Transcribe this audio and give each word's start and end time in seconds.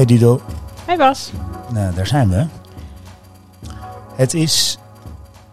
Hey 0.00 0.08
Dido. 0.08 0.40
Hey 0.86 0.96
Bas. 0.96 1.32
Nou, 1.72 1.94
daar 1.94 2.06
zijn 2.06 2.28
we. 2.28 2.46
Het 4.14 4.34
is 4.34 4.78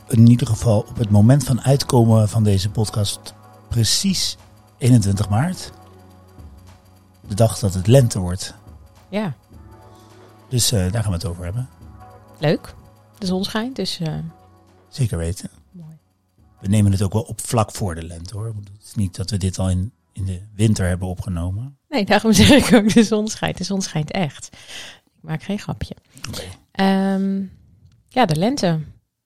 in 0.08 0.28
ieder 0.28 0.48
geval 0.48 0.80
op 0.80 0.98
het 0.98 1.10
moment 1.10 1.44
van 1.44 1.62
uitkomen 1.62 2.30
van 2.30 2.44
deze 2.44 2.70
podcast 2.70 3.34
precies 3.70 4.38
21 4.78 5.30
maart. 5.30 5.72
De 7.28 7.36
dag 7.36 7.60
dat 7.60 7.74
het 7.74 7.88
lente 7.88 8.20
wordt. 8.20 8.54
Ja, 9.10 9.34
Dus 10.50 10.72
eh, 10.72 10.92
daar 10.92 11.02
gaan 11.02 11.12
we 11.12 11.18
het 11.18 11.26
over 11.28 11.44
hebben. 11.44 11.70
leuk. 12.38 12.76
De 13.18 13.26
zon 13.26 13.44
schijnt, 13.44 13.76
dus 13.76 14.00
eh, 14.00 14.14
Zeker 14.90 15.18
weten. 15.18 15.50
mooi. 15.72 15.98
We 16.60 16.68
nemen 16.68 16.92
het 16.92 17.02
ook 17.02 17.14
wel 17.14 17.22
op 17.22 17.42
vlak 17.42 17.72
voor 17.72 17.96
de 17.96 18.04
lente 18.04 18.38
hoor. 18.38 18.46
Het 18.46 18.86
is 18.86 18.96
niet 18.96 19.16
dat 19.16 19.30
we 19.30 19.38
dit 19.38 19.60
al 19.60 19.70
in, 19.70 19.92
in 20.18 20.26
de 20.26 20.42
winter 20.54 20.88
hebben 20.88 21.08
opgenomen. 21.08 21.78
Nee, 21.90 22.06
daarom 22.06 22.34
zeg 22.34 22.50
ik 22.70 22.74
ook 22.76 22.94
de 22.94 23.04
zon 23.04 23.28
schijnt. 23.28 23.58
De 23.58 23.64
zon 23.64 23.82
schijnt 23.82 24.12
echt. 24.12 24.50
Ik 25.06 25.22
maak 25.24 25.44
geen 25.44 25.60
grapje. 25.60 25.96
Oké. 26.28 26.42
Ehm, 26.72 27.44
ja, 28.08 28.26
de 28.26 28.36
lente. 28.36 28.80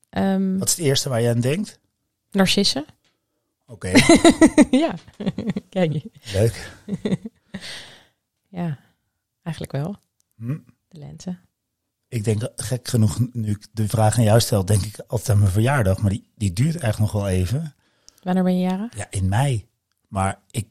Ehm 0.10 0.58
Wat 0.58 0.68
is 0.68 0.76
het 0.76 0.86
eerste 0.86 1.10
waar 1.10 1.22
je 1.22 1.30
aan 1.30 1.40
denkt? 1.42 1.80
narcissen. 2.32 2.86
Oké, 3.66 3.92
ja. 4.84 4.94
Kijk 5.70 5.94
je. 5.94 6.12
leuk. 6.34 6.72
Ja, 8.50 8.78
eigenlijk 9.44 9.76
wel. 9.76 9.96
Hm. 10.36 10.58
De 10.88 10.98
lente. 10.98 11.38
Ik 12.08 12.24
denk 12.24 12.50
gek 12.56 12.88
genoeg, 12.88 13.20
nu 13.34 13.50
ik 13.52 13.68
de 13.72 13.88
vraag 13.88 14.18
aan 14.18 14.24
jou 14.24 14.40
stel, 14.40 14.66
denk 14.66 14.84
ik 14.84 15.00
altijd 15.08 15.30
aan 15.30 15.40
mijn 15.40 15.52
verjaardag. 15.52 16.02
Maar 16.02 16.10
die, 16.12 16.32
die 16.36 16.54
duurt 16.54 16.76
eigenlijk 16.80 17.14
nog 17.14 17.22
wel 17.22 17.32
even. 17.32 17.76
Wanneer 18.24 18.44
ben 18.44 18.60
je 18.60 18.62
jarig? 18.68 18.98
Ja, 18.98 19.08
in 19.10 19.30
mei. 19.30 19.68
Maar 20.08 20.40
ik, 20.50 20.68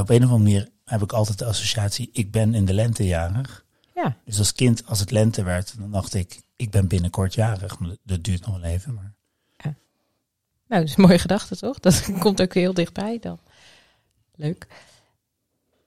op 0.00 0.08
een 0.08 0.16
of 0.24 0.30
andere 0.30 0.38
manier 0.38 0.68
heb 0.84 1.02
ik 1.02 1.12
altijd 1.12 1.38
de 1.38 1.44
associatie, 1.44 2.10
ik 2.12 2.30
ben 2.30 2.54
in 2.54 2.64
de 2.64 2.74
lente 2.74 3.06
jarig. 3.06 3.64
Ja. 3.94 4.16
Dus 4.24 4.38
als 4.38 4.52
kind, 4.52 4.86
als 4.86 5.00
het 5.00 5.10
lente 5.10 5.42
werd, 5.42 5.78
dan 5.78 5.90
dacht 5.90 6.14
ik, 6.14 6.40
ik 6.56 6.70
ben 6.70 6.88
binnenkort 6.88 7.34
jarig. 7.34 7.78
Maar 7.78 7.96
dat- 8.02 8.24
duurt 8.24 8.46
nog 8.46 8.60
wel 8.60 8.70
even. 8.70 8.94
Maar 8.94 9.14
Nou, 10.66 10.84
dat 10.84 10.90
is 10.92 10.96
een 10.96 11.04
mooie 11.04 11.18
gedachte, 11.18 11.56
toch? 11.56 11.80
Dat 11.80 12.08
komt 12.18 12.40
ook 12.42 12.54
heel 12.54 12.74
dichtbij 12.74 13.18
dan. 13.18 13.38
Leuk. 14.34 14.66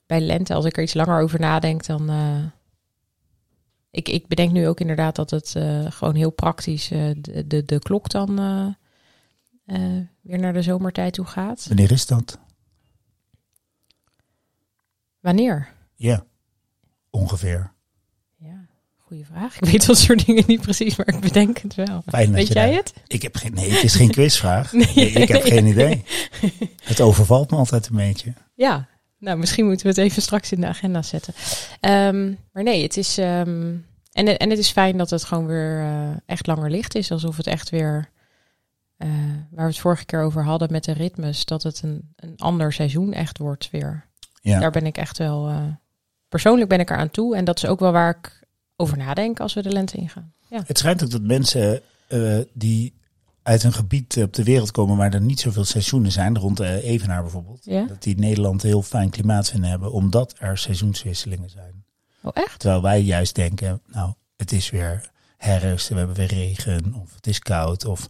Bij 0.06 0.22
lente, 0.22 0.54
als 0.54 0.66
ik 0.66 0.78
er 0.78 0.84
iets 0.84 0.94
langer 0.94 1.22
over 1.22 1.40
nadenk, 1.40 1.86
dan... 1.86 2.10
eh, 2.10 2.44
ik, 3.92 4.10
ik 4.10 4.28
bedenk 4.28 4.52
nu 4.52 4.68
ook 4.68 4.80
inderdaad 4.80 5.16
dat 5.16 5.30
het 5.30 5.56
eh, 5.56 5.92
gewoon 5.92 6.16
heel 6.16 6.30
praktisch 6.30 6.92
eh, 6.92 7.10
de, 7.18 7.48
de, 7.48 7.66
de 7.66 7.80
klok 7.80 8.10
dan 8.10 8.36
weer 10.22 10.40
naar 10.40 10.54
de 10.54 10.62
zomertijd 10.62 11.14
toe 11.14 11.26
gaat. 11.26 11.66
wanneer 11.68 11.92
is 11.92 12.06
dat? 12.06 12.40
Wanneer? 15.26 15.68
Ja, 15.96 16.26
ongeveer. 17.10 17.72
Ja, 18.38 18.66
goede 18.98 19.26
vraag. 19.26 19.56
Ik 19.60 19.66
weet 19.70 19.86
dat 19.86 19.98
soort 19.98 20.26
dingen 20.26 20.44
niet 20.48 20.62
precies, 20.62 20.96
maar 20.96 21.08
ik 21.08 21.20
bedenk 21.20 21.58
het 21.58 21.76
wel. 21.76 22.04
Fijn 22.08 22.32
Weet 22.32 22.48
jij 22.48 22.66
daar- 22.66 22.76
het? 22.76 22.94
Ik 23.08 23.22
heb 23.22 23.36
geen, 23.36 23.54
nee, 23.54 23.72
het 23.72 23.84
is 23.84 23.96
geen 23.96 24.12
quizvraag. 24.18 24.72
Nee. 24.74 24.92
Nee, 24.96 25.10
ik 25.10 25.28
heb 25.28 25.44
geen 25.44 25.66
idee. 25.66 26.04
Het 26.84 27.02
overvalt 27.02 27.52
me 27.52 27.58
altijd 27.58 27.88
een 27.88 27.96
beetje. 27.96 28.34
Ja, 28.54 28.88
nou 29.20 29.38
misschien 29.38 29.66
moeten 29.66 29.84
we 29.86 29.92
het 29.92 30.02
even 30.02 30.22
straks 30.22 30.52
in 30.52 30.62
de 30.62 30.68
agenda 30.68 31.02
zetten. 31.02 31.34
Ehm, 31.80 32.34
maar 32.52 32.64
nee, 32.64 32.84
het 32.84 32.98
is. 32.98 33.18
ehm, 33.18 33.74
en, 34.12 34.38
en 34.38 34.50
het 34.50 34.60
is 34.60 34.72
fijn 34.72 34.98
dat 34.98 35.10
het 35.10 35.24
gewoon 35.24 35.46
weer 35.46 35.80
eh, 35.82 36.10
echt 36.26 36.48
langer 36.48 36.70
licht 36.72 36.96
is. 36.96 37.12
Alsof 37.12 37.38
het 37.38 37.48
echt 37.48 37.70
weer. 37.70 38.10
eh, 38.98 39.10
waar 39.52 39.66
we 39.66 39.72
het 39.72 39.80
vorige 39.80 40.06
keer 40.06 40.22
over 40.22 40.44
hadden 40.44 40.72
met 40.72 40.84
de 40.84 40.92
ritmes. 40.92 41.46
Dat 41.46 41.64
het 41.64 41.82
een, 41.84 42.14
een 42.16 42.34
ander 42.38 42.74
seizoen 42.74 43.14
echt 43.14 43.38
wordt 43.38 43.70
weer. 43.72 44.06
Ja. 44.52 44.60
Daar 44.60 44.72
ben 44.72 44.86
ik 44.86 44.98
echt 44.98 45.18
wel. 45.18 45.48
eh, 45.48 45.64
persoonlijk 46.30 46.70
ben 46.70 46.80
ik 46.80 46.90
er 46.90 46.98
aan 46.98 47.12
toe. 47.12 47.36
En 47.36 47.46
dat 47.46 47.58
is 47.58 47.66
ook 47.66 47.80
wel 47.80 47.92
waar 47.92 48.18
ik 48.18 48.44
over 48.76 48.98
nadenk 48.98 49.40
als 49.40 49.54
we 49.54 49.62
de 49.62 49.72
lente 49.72 49.98
ingaan. 49.98 50.34
Ja. 50.50 50.62
Het 50.66 50.78
schijnt 50.78 51.04
ook 51.04 51.10
dat 51.10 51.22
mensen 51.22 51.82
eh, 52.08 52.38
die 52.54 52.94
uit 53.44 53.64
een 53.64 53.74
gebied 53.74 54.18
op 54.22 54.34
de 54.34 54.44
wereld 54.44 54.72
komen 54.72 54.98
waar 54.98 55.14
er 55.14 55.22
niet 55.22 55.40
zoveel 55.40 55.64
seizoenen 55.66 56.12
zijn, 56.12 56.38
rond 56.38 56.58
de 56.58 56.82
Evenaar 56.82 57.22
bijvoorbeeld, 57.22 57.66
Ja? 57.66 57.86
dat 57.86 58.04
die 58.04 58.18
Nederland 58.18 58.62
heel 58.62 58.82
fijn 58.82 59.10
klimaat 59.10 59.50
vinden 59.50 59.70
hebben, 59.70 59.92
omdat 59.92 60.36
er 60.40 60.58
seizoenswisselingen 60.58 61.50
zijn. 61.50 61.84
Oh, 62.22 62.32
echt? 62.34 62.60
Terwijl 62.60 62.82
wij 62.82 63.02
juist 63.02 63.36
denken, 63.36 63.82
nou, 63.88 64.14
het 64.36 64.52
is 64.52 64.70
weer 64.70 65.10
herfst, 65.38 65.88
we 65.90 65.96
hebben 65.96 66.16
weer 66.16 66.28
regen, 66.34 66.94
of 67.02 67.16
het 67.16 67.28
is 67.28 67.40
koud, 67.40 67.86
of 67.86 68.08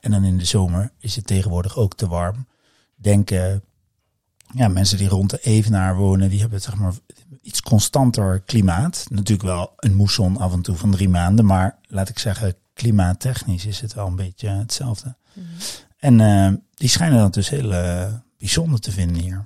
en 0.00 0.10
dan 0.10 0.24
in 0.24 0.38
de 0.38 0.44
zomer 0.44 0.90
is 0.98 1.16
het 1.16 1.26
tegenwoordig 1.26 1.76
ook 1.76 1.94
te 1.94 2.06
warm. 2.08 2.46
Denken, 2.94 3.62
ja, 4.54 4.68
mensen 4.68 4.98
die 4.98 5.08
rond 5.08 5.30
de 5.30 5.38
Evenaar 5.42 5.96
wonen, 5.96 6.30
die 6.30 6.40
hebben 6.40 6.60
zeg 6.60 6.74
maar 6.74 6.92
iets 7.42 7.60
constanter 7.62 8.40
klimaat. 8.40 9.06
Natuurlijk 9.10 9.48
wel 9.48 9.72
een 9.76 9.94
moesson 9.94 10.36
af 10.36 10.52
en 10.52 10.62
toe 10.62 10.76
van 10.76 10.90
drie 10.90 11.08
maanden, 11.08 11.44
maar 11.44 11.78
laat 11.86 12.08
ik 12.08 12.18
zeggen, 12.18 12.54
klimaattechnisch 12.74 13.66
is 13.66 13.80
het 13.80 13.94
wel 13.94 14.06
een 14.06 14.16
beetje 14.16 14.48
hetzelfde. 14.48 15.14
En 15.98 16.20
eh, 16.20 16.52
die 16.74 16.88
schijnen 16.88 17.18
dat 17.18 17.34
dus 17.34 17.48
heel 17.48 17.72
eh, 17.74 18.12
bijzonder 18.38 18.80
te 18.80 18.90
vinden 18.90 19.22
hier. 19.22 19.44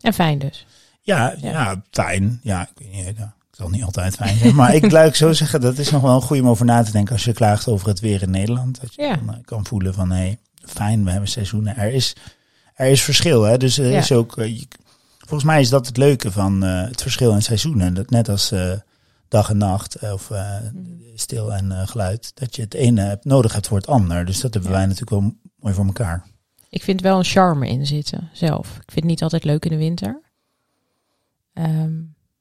En 0.00 0.14
fijn 0.14 0.38
dus. 0.38 0.66
Ja, 1.00 1.34
Ja. 1.40 1.50
ja. 1.50 1.82
fijn. 1.90 2.40
Ja, 2.42 2.62
ik 2.62 2.68
weet 2.74 2.92
niet, 3.06 3.16
ja, 3.16 3.34
het 3.46 3.56
zal 3.56 3.68
niet 3.68 3.84
altijd 3.84 4.14
fijn 4.14 4.38
zijn. 4.38 4.54
Maar 4.54 4.74
ik 4.74 4.90
laat 4.90 5.06
ik 5.06 5.14
zo 5.14 5.32
zeggen, 5.32 5.60
dat 5.60 5.78
is 5.78 5.90
nog 5.90 6.02
wel 6.02 6.14
een 6.14 6.22
goede 6.22 6.42
om 6.42 6.48
over 6.48 6.64
na 6.64 6.82
te 6.82 6.92
denken 6.92 7.12
als 7.12 7.24
je 7.24 7.32
klaagt 7.32 7.68
over 7.68 7.88
het 7.88 8.00
weer 8.00 8.22
in 8.22 8.30
Nederland. 8.30 8.80
Dat 8.80 8.94
je 8.94 9.02
Ja. 9.02 9.16
dan, 9.16 9.34
eh, 9.34 9.40
kan 9.44 9.66
voelen 9.66 9.94
van, 9.94 10.10
hé, 10.10 10.16
hey, 10.16 10.38
fijn, 10.64 11.04
we 11.04 11.10
hebben 11.10 11.28
seizoenen. 11.28 11.76
Er 11.76 11.92
is, 11.92 12.16
er 12.74 12.88
is 12.88 13.02
verschil, 13.02 13.42
hè. 13.42 13.56
Dus 13.56 13.78
er 13.78 13.90
Ja. 13.90 13.98
is 13.98 14.12
ook, 14.12 14.38
eh, 14.38 14.58
je- 14.58 14.66
volgens 15.18 15.44
mij 15.44 15.60
is 15.60 15.68
dat 15.68 15.86
het 15.86 15.96
leuke 15.96 16.30
van 16.32 16.64
eh, 16.64 16.82
het 16.88 17.02
verschil 17.02 17.32
in 17.32 17.42
seizoenen. 17.42 17.94
Dat 17.94 18.10
net 18.10 18.28
als 18.28 18.50
eh, 18.52 18.72
dag 19.28 19.50
en 19.50 19.56
nacht, 19.56 20.12
of 20.12 20.30
eh, 20.30 20.56
stil 21.14 21.52
en 21.54 21.88
geluid, 21.88 22.30
dat 22.34 22.56
je 22.56 22.62
het 22.62 22.74
ene 22.74 23.00
hebt, 23.00 23.24
nodig 23.24 23.52
hebt 23.52 23.66
voor 23.66 23.76
het 23.76 23.86
ander. 23.86 24.24
Dus 24.24 24.40
dat 24.40 24.52
hebben 24.54 24.70
Ja. 24.72 24.76
wij 24.76 24.86
natuurlijk 24.86 25.20
wel 25.20 25.34
mooi 25.58 25.74
voor 25.74 25.84
elkaar. 25.86 26.26
Ik 26.68 26.82
vind 26.82 27.00
wel 27.00 27.18
een 27.18 27.24
charme 27.24 27.68
in 27.68 27.86
zitten 27.86 28.30
zelf. 28.32 28.66
Ik 28.68 28.74
vind 28.90 28.94
het 28.94 29.04
niet 29.04 29.22
altijd 29.22 29.44
leuk 29.44 29.64
in 29.64 29.70
de 29.70 29.76
winter. 29.76 30.20
Ehm, 31.52 31.92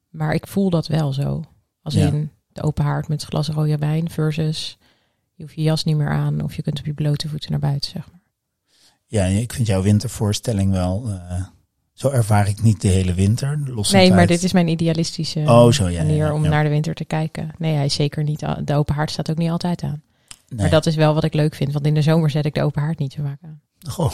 maar 0.10 0.34
ik 0.34 0.48
voel 0.48 0.70
dat 0.70 0.88
wel 0.88 1.14
zo. 1.14 1.44
Als 1.82 1.94
Ja. 1.94 2.06
in 2.08 2.32
de 2.48 2.62
open 2.62 2.84
haard 2.84 3.08
met 3.08 3.24
glas 3.24 3.48
rode 3.50 3.78
wijn 3.78 4.10
versus 4.10 4.78
je 5.36 5.44
hoeft 5.44 5.56
je 5.56 5.62
jas 5.62 5.84
niet 5.84 5.98
meer 5.98 6.10
aan 6.10 6.42
of 6.42 6.56
je 6.56 6.62
kunt 6.62 6.80
op 6.80 6.86
je 6.86 6.94
blote 6.94 7.30
voeten 7.30 7.52
naar 7.52 7.60
buiten, 7.60 7.90
zeg 7.92 8.12
maar. 8.12 8.22
Ja, 9.08 9.26
ik 9.26 9.54
vind 9.54 9.68
jouw 9.68 9.82
wintervoorstelling 9.82 10.72
wel. 10.72 11.04
eh, 11.08 11.42
zo 11.94 12.10
ervaar 12.10 12.48
ik 12.48 12.62
niet 12.62 12.82
de 12.82 12.88
hele 12.88 13.14
winter. 13.14 13.60
Los 13.66 13.92
Nee, 13.92 14.10
maar 14.10 14.20
uit- 14.20 14.28
dit 14.28 14.44
is 14.44 14.54
mijn 14.54 14.68
idealistische 14.68 15.40
Oh, 15.40 15.72
zo, 15.72 15.84
ja, 15.84 15.90
ja, 15.90 15.98
manier 16.04 16.16
ja, 16.26 16.34
om 16.34 16.42
naar 16.42 16.64
de 16.64 16.70
winter 16.70 16.94
te 16.94 17.06
kijken. 17.06 17.52
Nee, 17.58 17.74
hij 17.76 17.86
is 17.86 17.94
zeker 17.94 18.24
niet. 18.24 18.40
De 18.64 18.74
open 18.76 18.96
haard 18.96 19.12
staat 19.12 19.30
ook 19.30 19.38
niet 19.38 19.50
altijd 19.50 19.82
aan. 19.84 20.02
Nee. 20.48 20.60
Maar 20.60 20.70
dat 20.70 20.86
is 20.86 20.96
wel 20.96 21.14
wat 21.14 21.24
ik 21.24 21.34
leuk 21.34 21.56
vind, 21.56 21.74
want 21.74 21.86
in 21.86 21.94
de 21.94 22.02
zomer 22.02 22.30
zet 22.30 22.46
ik 22.46 22.54
de 22.54 22.62
open 22.64 22.82
haard 22.82 23.00
niet 23.00 23.14
zo 23.14 23.22
vaak 23.24 23.40
aan. 23.44 23.62
Goh, 23.90 24.14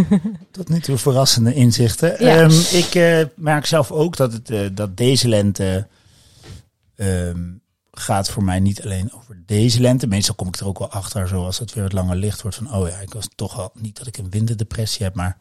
tot 0.50 0.68
nu 0.68 0.80
toe 0.80 0.98
verrassende 0.98 1.54
inzichten. 1.54 2.24
Ja. 2.24 2.36
Ehm, 2.40 2.76
ik 2.76 2.94
eh, 2.94 3.24
merk 3.36 3.66
zelf 3.66 3.90
ook 3.90 4.16
dat, 4.16 4.32
het, 4.32 4.50
eh, 4.50 4.60
dat 4.74 4.96
deze 4.96 5.28
lente 5.28 5.88
ehm, 6.96 7.40
gaat 7.98 8.30
voor 8.30 8.44
mij 8.44 8.60
niet 8.60 8.82
alleen 8.82 9.12
over 9.12 9.42
deze 9.46 9.80
lente. 9.80 10.06
Meestal 10.06 10.34
kom 10.34 10.48
ik 10.48 10.56
er 10.56 10.66
ook 10.66 10.78
wel 10.78 10.90
achter, 10.90 11.28
zoals 11.28 11.58
het 11.58 11.74
weer 11.74 11.84
het 11.84 11.92
lange 11.92 12.14
licht 12.16 12.42
wordt. 12.42 12.56
Van, 12.56 12.74
oh 12.74 12.88
ja, 12.88 12.96
ik 12.96 13.12
was 13.12 13.28
toch 13.34 13.58
al, 13.58 13.70
niet 13.74 13.96
dat 13.98 14.06
ik 14.06 14.16
een 14.16 14.30
winterdepressie 14.30 15.04
heb, 15.04 15.14
maar 15.14 15.38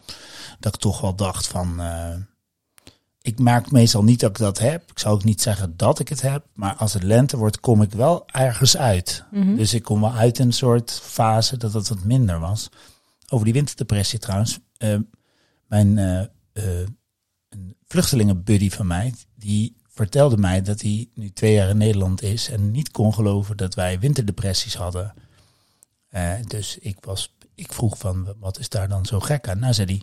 dat 0.60 0.76
ik 0.76 0.82
toch 0.82 1.02
wel 1.02 1.16
dacht 1.16 1.48
van... 1.48 1.80
eh, 1.80 2.16
ik 3.22 3.40
merk 3.40 3.72
meestal 3.72 4.04
niet 4.04 4.20
dat 4.20 4.30
ik 4.30 4.38
dat 4.38 4.60
heb. 4.60 4.90
Ik 4.92 5.00
zou 5.00 5.16
ook 5.16 5.24
niet 5.24 5.42
zeggen 5.42 5.78
dat 5.78 6.00
ik 6.00 6.10
het 6.10 6.22
heb. 6.22 6.46
Maar 6.54 6.76
als 6.76 6.94
het 6.94 7.04
lente 7.04 7.38
wordt, 7.38 7.60
kom 7.60 7.82
ik 7.82 7.92
wel 7.92 8.26
ergens 8.28 8.78
uit. 8.78 9.24
Mhm. 9.32 9.56
Dus 9.56 9.74
ik 9.74 9.84
kom 9.84 10.02
wel 10.02 10.14
uit 10.14 10.40
in 10.40 10.46
een 10.46 10.54
soort 10.54 10.92
fase 11.04 11.58
dat 11.58 11.74
het 11.74 11.90
wat 11.90 12.04
minder 12.04 12.40
was. 12.40 12.70
Over 13.30 13.46
die 13.46 13.54
winterdepressie 13.54 14.20
trouwens. 14.20 14.60
eh, 14.78 14.98
mijn 15.68 15.98
een 17.50 17.76
vluchtelingenbuddy 17.88 18.70
van 18.70 18.88
mij, 18.88 19.14
die 19.36 19.76
vertelde 20.02 20.38
mij 20.38 20.62
dat 20.62 20.82
hij 20.82 21.08
nu 21.14 21.30
twee 21.30 21.54
jaar 21.54 21.70
in 21.70 21.78
Nederland 21.78 22.22
is 22.22 22.50
en 22.50 22.72
niet 22.72 22.92
kon 22.92 23.14
geloven 23.14 23.58
dat 23.58 23.74
wij 23.76 24.00
winterdepressies 24.00 24.76
hadden. 24.76 25.14
Eh, 26.10 26.34
dus 26.48 26.78
ik, 26.78 26.98
was, 27.02 27.36
ik 27.56 27.74
vroeg 27.74 27.98
van, 27.98 28.34
wat 28.40 28.60
is 28.60 28.70
daar 28.70 28.88
dan 28.88 29.06
zo 29.06 29.20
gek 29.20 29.48
aan? 29.50 29.60
Nou, 29.60 29.74
zei 29.74 29.88
hij, 29.88 30.02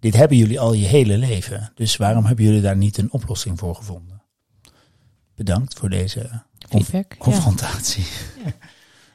dit 0.00 0.14
hebben 0.14 0.36
jullie 0.36 0.60
al 0.60 0.72
je 0.72 0.86
hele 0.86 1.18
leven. 1.18 1.72
Dus 1.74 1.96
waarom 1.96 2.24
hebben 2.24 2.44
jullie 2.44 2.60
daar 2.60 2.76
niet 2.76 2.98
een 2.98 3.12
oplossing 3.12 3.58
voor 3.58 3.74
gevonden? 3.74 4.22
Bedankt 5.34 5.78
voor 5.78 5.88
deze. 5.88 6.44
Ja. 6.70 7.04
confrontatie. 7.18 8.06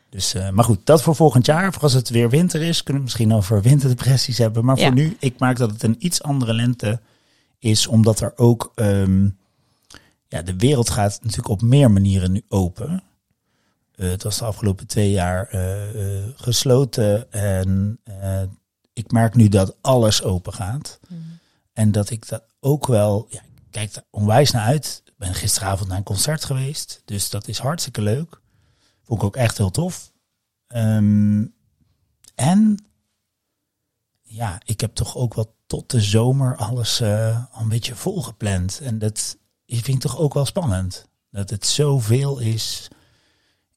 Dus, 0.09 0.33
eh, 0.33 0.50
maar 0.50 0.63
goed, 0.63 0.85
dat 0.85 1.01
voor 1.01 1.15
volgend 1.15 1.45
jaar. 1.45 1.73
Voor 1.73 1.81
als 1.81 1.94
het 1.94 2.09
weer 2.09 2.29
winter 2.29 2.61
is, 2.61 2.83
kunnen 2.83 3.01
we 3.03 3.07
misschien 3.07 3.33
over 3.33 3.61
winterdepressies 3.61 4.38
hebben. 4.38 4.65
Maar 4.65 4.77
Ja. 4.77 4.85
voor 4.85 4.94
nu, 4.94 5.15
ik 5.19 5.39
maak 5.39 5.57
dat 5.57 5.71
het 5.71 5.83
een 5.83 5.95
iets 6.00 6.23
andere 6.23 6.53
lente 6.53 7.00
is, 7.59 7.88
omdat 7.88 8.19
er 8.19 8.33
ook, 8.35 8.71
ehm, 8.75 9.29
ja, 10.35 10.41
de 10.41 10.55
wereld 10.55 10.89
gaat 10.89 11.19
natuurlijk 11.21 11.49
op 11.49 11.61
meer 11.61 11.91
manieren 11.91 12.31
nu 12.31 12.43
open. 12.47 13.03
Eh, 13.95 14.09
het 14.09 14.23
was 14.23 14.37
de 14.37 14.45
afgelopen 14.45 14.87
twee 14.87 15.11
jaar 15.11 15.47
eh, 15.47 16.17
eh, 16.17 16.29
gesloten 16.35 17.31
en 17.31 17.99
ik 18.93 19.11
merk 19.11 19.35
nu 19.35 19.47
dat 19.49 19.77
alles 19.81 20.23
open 20.23 20.53
gaat. 20.53 20.99
Mhm. 21.07 21.19
En 21.73 21.91
dat 21.91 22.09
ik 22.09 22.27
dat 22.27 22.43
ook 22.59 22.87
wel, 22.87 23.27
ja, 23.29 23.41
ik 23.41 23.63
kijk 23.69 23.93
daar 23.93 24.03
onwijs 24.09 24.51
naar 24.51 24.65
uit. 24.65 25.03
ben 25.17 25.33
gisteravond 25.33 25.89
naar 25.89 25.97
een 25.97 26.03
concert 26.03 26.45
geweest. 26.45 27.01
Dus 27.05 27.29
dat 27.29 27.47
is 27.47 27.57
hartstikke 27.57 28.01
leuk. 28.01 28.41
Vond 29.03 29.19
ik 29.19 29.25
ook 29.25 29.35
echt 29.35 29.57
heel 29.57 29.71
tof. 29.71 30.11
Ehm, 30.67 31.45
en 32.35 32.85
ja, 34.21 34.61
ik 34.65 34.81
heb 34.81 34.95
toch 34.95 35.15
ook 35.15 35.33
wel 35.33 35.55
tot 35.67 35.91
de 35.91 36.01
zomer 36.01 36.55
alles 36.55 37.01
uh, 37.01 37.45
al 37.51 37.61
een 37.61 37.69
beetje 37.69 37.95
volgepland. 37.95 38.79
En 38.79 38.99
dat 38.99 39.37
vind 39.67 39.88
ik 39.88 40.00
toch 40.00 40.17
ook 40.17 40.33
wel 40.33 40.45
spannend. 40.45 41.07
Dat 41.31 41.50
het 41.50 41.65
zoveel 41.65 42.39
is. 42.39 42.88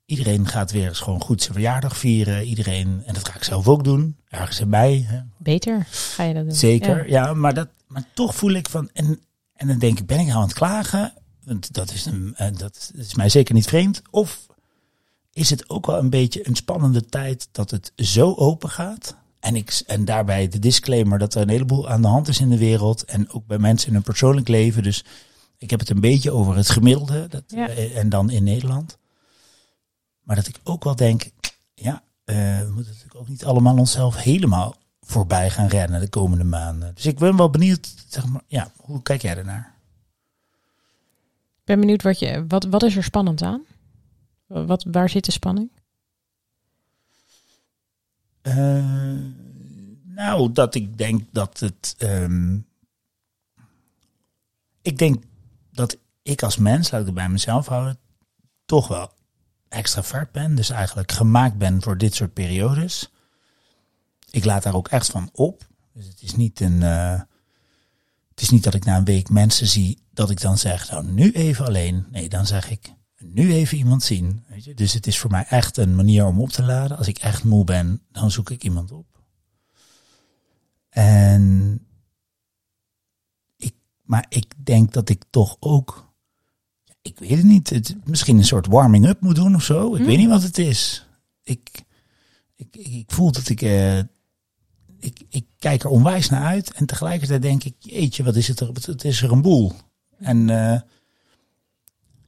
Iedereen 0.04 0.46
gaat 0.46 0.70
weer 0.70 0.88
eens 0.88 1.00
gewoon 1.00 1.20
goed 1.20 1.42
zijn 1.42 1.52
verjaardag 1.52 1.96
vieren. 1.96 2.44
Iedereen, 2.44 3.02
en 3.06 3.14
dat 3.14 3.28
ga 3.28 3.34
ik 3.34 3.44
zelf 3.44 3.68
ook 3.68 3.84
doen, 3.84 4.16
ergens 4.28 4.60
erbij. 4.60 5.04
Hè. 5.06 5.20
Beter 5.36 5.86
ga 5.90 6.22
je 6.22 6.34
dat 6.34 6.44
doen. 6.44 6.54
Zeker, 6.54 7.10
ja. 7.10 7.34
maar, 7.34 7.54
dat, 7.54 7.68
maar 7.86 8.04
toch 8.14 8.34
voel 8.34 8.52
ik 8.52 8.68
van, 8.68 8.90
en, 8.92 9.20
en 9.54 9.66
dan 9.66 9.78
denk 9.78 9.98
ik, 9.98 10.06
ben 10.06 10.18
ik 10.18 10.26
nou 10.26 10.38
aan 10.38 10.42
het 10.42 10.52
klagen? 10.52 11.12
Want 11.44 11.72
dat 11.72 11.92
is, 11.92 12.06
een, 12.06 12.34
eh, 12.36 12.48
dat 12.56 12.92
is 12.94 13.14
mij 13.14 13.28
zeker 13.28 13.54
niet 13.54 13.66
vreemd. 13.66 14.02
Of 14.10 14.46
is 15.32 15.50
het 15.50 15.68
ook 15.68 15.86
wel 15.86 15.98
een 15.98 16.10
beetje 16.10 16.48
een 16.48 16.56
spannende 16.56 17.04
tijd 17.04 17.48
dat 17.52 17.70
het 17.70 17.92
zo 17.96 18.34
open 18.34 18.70
gaat? 18.70 19.16
En, 19.40 19.56
ik, 19.56 19.82
en 19.86 20.04
daarbij 20.04 20.48
de 20.48 20.58
disclaimer 20.58 21.18
dat 21.18 21.34
er 21.34 21.42
een 21.42 21.48
heleboel 21.48 21.88
aan 21.88 22.02
de 22.02 22.08
hand 22.08 22.28
is 22.28 22.40
in 22.40 22.48
de 22.48 22.58
wereld. 22.58 23.04
En 23.04 23.30
ook 23.30 23.46
bij 23.46 23.58
mensen 23.58 23.88
in 23.88 23.94
hun 23.94 24.02
persoonlijk 24.02 24.48
leven. 24.48 24.82
Dus 24.82 25.04
ik 25.58 25.70
heb 25.70 25.80
het 25.80 25.90
een 25.90 26.00
beetje 26.00 26.30
over 26.30 26.56
het 26.56 26.68
gemiddelde. 26.68 27.28
Dat, 27.28 27.42
eh, 27.52 27.96
En 27.96 28.08
dan 28.08 28.30
in 28.30 28.44
Nederland. 28.44 28.98
Maar 30.22 30.36
dat 30.36 30.46
ik 30.46 30.60
ook 30.64 30.84
wel 30.84 30.96
denk, 30.96 31.30
ja, 31.74 32.02
uh, 32.24 32.58
we 32.58 32.70
moeten 32.74 32.92
natuurlijk 32.92 33.20
ook 33.20 33.28
niet 33.28 33.44
allemaal 33.44 33.76
onszelf 33.76 34.16
helemaal 34.16 34.76
voorbij 35.00 35.50
gaan 35.50 35.66
rennen 35.66 36.00
de 36.00 36.08
komende 36.08 36.44
maanden. 36.44 36.94
Dus 36.94 37.06
ik 37.06 37.18
ben 37.18 37.36
wel 37.36 37.50
benieuwd, 37.50 37.94
zeg 38.08 38.26
maar, 38.26 38.42
ja, 38.46 38.72
hoe 38.76 39.02
kijk 39.02 39.22
jij 39.22 39.36
ernaar? 39.36 39.74
Ik 41.58 41.64
ben 41.64 41.80
benieuwd 41.80 42.02
wat 42.02 42.18
je, 42.18 42.44
wat, 42.48 42.64
wat 42.64 42.82
is 42.82 42.96
er 42.96 43.04
spannend 43.04 43.42
aan? 43.42 43.64
Wat, 44.46 44.84
waar 44.90 45.08
zit 45.08 45.24
de 45.24 45.32
spanning? 45.32 45.70
Uh, 48.42 48.84
nou, 50.04 50.52
dat 50.52 50.74
ik 50.74 50.98
denk 50.98 51.22
dat 51.30 51.60
het. 51.60 51.94
Um, 51.98 52.66
ik 54.82 54.98
denk 54.98 55.24
dat 55.78 55.98
ik 56.22 56.42
als 56.42 56.56
mens, 56.56 56.90
laat 56.90 57.00
ik 57.00 57.06
het 57.06 57.14
bij 57.14 57.28
mezelf 57.28 57.66
houden, 57.66 57.98
toch 58.64 58.88
wel 58.88 59.12
extravert 59.68 60.32
ben. 60.32 60.54
Dus 60.54 60.70
eigenlijk 60.70 61.12
gemaakt 61.12 61.58
ben 61.58 61.82
voor 61.82 61.98
dit 61.98 62.14
soort 62.14 62.32
periodes. 62.32 63.12
Ik 64.30 64.44
laat 64.44 64.62
daar 64.62 64.74
ook 64.74 64.88
echt 64.88 65.10
van 65.10 65.28
op. 65.32 65.66
Dus 65.92 66.06
het 66.06 66.22
is 66.22 66.34
niet 66.34 66.60
een. 66.60 66.80
Uh, 66.80 67.20
het 68.30 68.40
is 68.40 68.50
niet 68.50 68.64
dat 68.64 68.74
ik 68.74 68.84
na 68.84 68.96
een 68.96 69.04
week 69.04 69.28
mensen 69.28 69.66
zie 69.66 70.02
dat 70.10 70.30
ik 70.30 70.40
dan 70.40 70.58
zeg, 70.58 70.90
nou 70.90 71.06
nu 71.06 71.32
even 71.32 71.66
alleen. 71.66 72.06
Nee, 72.10 72.28
dan 72.28 72.46
zeg 72.46 72.70
ik, 72.70 72.92
nu 73.18 73.52
even 73.52 73.78
iemand 73.78 74.02
zien. 74.02 74.44
Weet 74.48 74.64
je? 74.64 74.74
Dus 74.74 74.92
het 74.92 75.06
is 75.06 75.18
voor 75.18 75.30
mij 75.30 75.44
echt 75.44 75.76
een 75.76 75.96
manier 75.96 76.26
om 76.26 76.40
op 76.40 76.50
te 76.50 76.62
laden. 76.62 76.96
Als 76.96 77.08
ik 77.08 77.18
echt 77.18 77.44
moe 77.44 77.64
ben, 77.64 78.02
dan 78.12 78.30
zoek 78.30 78.50
ik 78.50 78.64
iemand 78.64 78.92
op. 78.92 79.06
En 80.88 81.86
maar 84.08 84.26
ik 84.28 84.52
denk 84.56 84.92
dat 84.92 85.08
ik 85.08 85.24
toch 85.30 85.56
ook, 85.60 86.12
ik 87.02 87.18
weet 87.18 87.30
het 87.30 87.44
niet, 87.44 87.70
het, 87.70 87.96
misschien 88.04 88.36
een 88.36 88.44
soort 88.44 88.66
warming-up 88.66 89.20
moet 89.20 89.34
doen 89.34 89.54
of 89.54 89.62
zo. 89.62 89.94
Ik 89.94 90.04
weet 90.04 90.18
niet 90.18 90.28
wat 90.28 90.42
het 90.42 90.58
is. 90.58 91.06
Ik, 91.42 91.84
ik, 92.54 92.76
ik, 92.76 93.10
voel 93.12 93.32
dat 93.32 93.48
ik, 93.48 93.62
uh, 93.62 93.98
ik, 94.98 95.20
ik 95.28 95.46
kijk 95.58 95.82
er 95.82 95.90
onwijs 95.90 96.28
naar 96.28 96.44
uit. 96.44 96.72
En 96.72 96.86
tegelijkertijd 96.86 97.42
denk 97.42 97.64
ik, 97.64 97.74
jeetje, 97.78 98.22
wat 98.22 98.36
is 98.36 98.48
het 98.48 98.60
er? 98.60 98.68
Het 98.68 99.04
is 99.04 99.22
er 99.22 99.32
een 99.32 99.42
boel. 99.42 99.72
En 100.18 100.38
uh, 100.38 100.80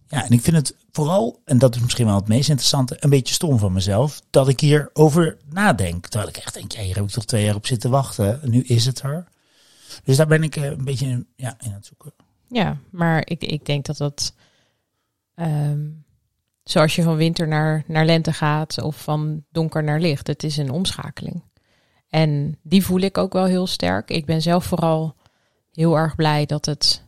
ja, 0.06 0.24
en 0.24 0.30
ik 0.30 0.40
vind 0.40 0.56
het 0.56 0.76
vooral, 0.92 1.40
en 1.44 1.58
dat 1.58 1.74
is 1.74 1.80
misschien 1.80 2.06
wel 2.06 2.14
het 2.14 2.28
meest 2.28 2.48
interessante, 2.48 2.96
een 3.00 3.10
beetje 3.10 3.34
stom 3.34 3.58
van 3.58 3.72
mezelf, 3.72 4.22
dat 4.30 4.48
ik 4.48 4.60
hierover 4.60 5.36
nadenk. 5.50 6.06
Terwijl 6.06 6.30
ik 6.30 6.36
echt 6.36 6.54
denk, 6.54 6.72
ja, 6.72 6.82
hier 6.82 6.94
heb 6.94 7.04
ik 7.04 7.10
toch 7.10 7.24
twee 7.24 7.44
jaar 7.44 7.54
op 7.54 7.66
zitten 7.66 7.90
wachten. 7.90 8.40
Nu 8.42 8.62
is 8.62 8.86
het 8.86 9.00
er. 9.00 9.28
Dus 10.04 10.16
daar 10.16 10.26
ben 10.26 10.42
ik 10.42 10.56
eh, 10.56 10.64
een 10.64 10.84
beetje 10.84 11.26
ja, 11.37 11.56
in 11.60 11.69
aan 11.69 11.72
het 11.72 11.87
zoeken. 11.87 12.12
Ja, 12.48 12.76
maar 12.90 13.22
ik, 13.26 13.42
ik 13.42 13.66
denk 13.66 13.84
dat 13.84 13.96
dat, 13.96 14.34
um, 15.34 16.04
zoals 16.62 16.96
je 16.96 17.02
van 17.02 17.16
winter 17.16 17.48
naar, 17.48 17.84
naar 17.87 18.04
lente 18.04 18.32
gaat 18.32 18.82
of 18.82 19.02
van 19.02 19.44
donker 19.50 19.84
naar 19.84 20.00
licht, 20.00 20.26
het 20.26 20.42
is 20.42 20.56
een 20.56 20.70
omschakeling. 20.70 21.42
En 22.08 22.58
die 22.62 22.84
voel 22.84 23.00
ik 23.00 23.19
ook 23.19 23.32
wel 23.32 23.44
heel 23.44 23.66
sterk. 23.66 24.10
Ik 24.10 24.26
ben 24.26 24.42
zelf 24.42 24.64
vooral 24.64 25.14
heel 25.72 25.96
erg 25.96 26.14
blij 26.14 26.46
dat 26.46 26.66
het 26.66 27.04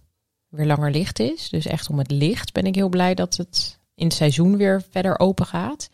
weer 0.48 0.66
langer 0.66 0.90
licht 0.90 1.18
is. 1.18 1.48
Dus 1.48 1.66
echt 1.66 1.88
om 1.88 1.98
het 1.98 2.10
licht 2.10 2.52
ben 2.52 2.66
ik 2.66 2.74
heel 2.74 2.88
blij 2.88 3.14
dat 3.14 3.36
het 3.36 3.78
in 3.94 4.06
het 4.06 4.14
seizoen 4.14 4.56
weer 4.56 4.82
verder 4.90 5.18
open 5.18 5.46
gaat. 5.46 5.90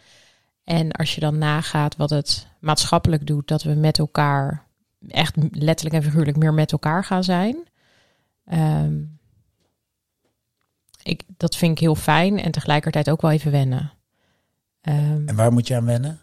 En 0.64 0.92
als 0.92 1.14
je 1.14 1.20
dan 1.20 1.38
nagaat 1.38 1.96
wat 1.96 2.10
het 2.10 2.46
maatschappelijk 2.60 3.26
doet, 3.26 3.48
dat 3.48 3.62
we 3.62 3.74
met 3.74 3.98
elkaar, 3.98 4.66
echt 5.08 5.36
letterlijk 5.50 5.96
en 5.96 6.02
figuurlijk, 6.02 6.36
meer 6.36 6.54
met 6.54 6.72
elkaar 6.72 7.04
gaan 7.04 7.24
zijn. 7.24 7.56
Um, 8.52 9.18
ik, 11.02 11.22
dat 11.36 11.56
vind 11.56 11.72
ik 11.72 11.78
heel 11.78 11.94
fijn 11.94 12.40
en 12.40 12.50
tegelijkertijd 12.50 13.10
ook 13.10 13.20
wel 13.20 13.30
even 13.30 13.50
wennen. 13.50 13.92
Um, 14.82 15.28
en 15.28 15.34
waar 15.34 15.52
moet 15.52 15.66
je 15.66 15.76
aan 15.76 15.84
wennen? 15.84 16.20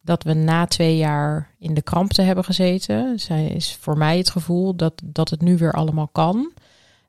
Dat 0.00 0.22
we 0.22 0.34
na 0.34 0.66
twee 0.66 0.96
jaar 0.96 1.54
in 1.58 1.74
de 1.74 1.82
krampte 1.82 2.22
hebben 2.22 2.44
gezeten, 2.44 3.14
is 3.54 3.74
voor 3.74 3.98
mij 3.98 4.18
het 4.18 4.30
gevoel 4.30 4.76
dat, 4.76 5.02
dat 5.04 5.30
het 5.30 5.40
nu 5.40 5.56
weer 5.56 5.72
allemaal 5.72 6.08
kan. 6.08 6.52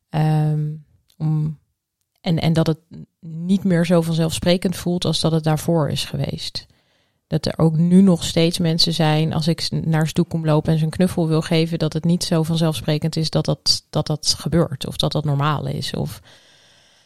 Um, 0.10 0.86
om, 1.18 1.60
en, 2.22 2.40
en 2.40 2.54
dat 2.54 2.68
het 2.68 2.80
niet 3.20 3.64
meer 3.64 3.86
zo 3.86 4.02
vanzelfsprekend 4.02 4.76
voelt 4.76 5.06
als 5.06 5.20
dat 5.20 5.32
het 5.32 5.44
daarvoor 5.44 5.90
is 5.90 6.06
geweest. 6.06 6.68
Dat 7.30 7.46
er 7.46 7.54
ook 7.58 7.78
nu 7.78 8.02
nog 8.02 8.24
steeds 8.24 8.58
mensen 8.58 8.94
zijn, 8.94 9.34
als 9.34 9.48
ik 9.48 9.70
naar 9.72 10.08
ze 10.08 10.14
toe 10.14 10.26
kom 10.26 10.46
lopen 10.46 10.72
en 10.72 10.78
ze 10.78 10.84
een 10.84 10.90
knuffel 10.90 11.28
wil 11.28 11.42
geven, 11.42 11.80
dat 11.80 11.94
het 11.94 12.04
niet 12.04 12.24
zo 12.24 12.44
vanzelfsprekend 12.44 13.16
is 13.16 13.30
dat 13.30 13.46
dat, 13.46 13.86
dat, 13.90 14.08
dat 14.08 14.36
gebeurt 14.38 14.88
of 14.88 14.96
dat 14.96 15.12
dat 15.12 15.26
normaal 15.26 15.68
is. 15.68 15.94
Of... 15.94 16.22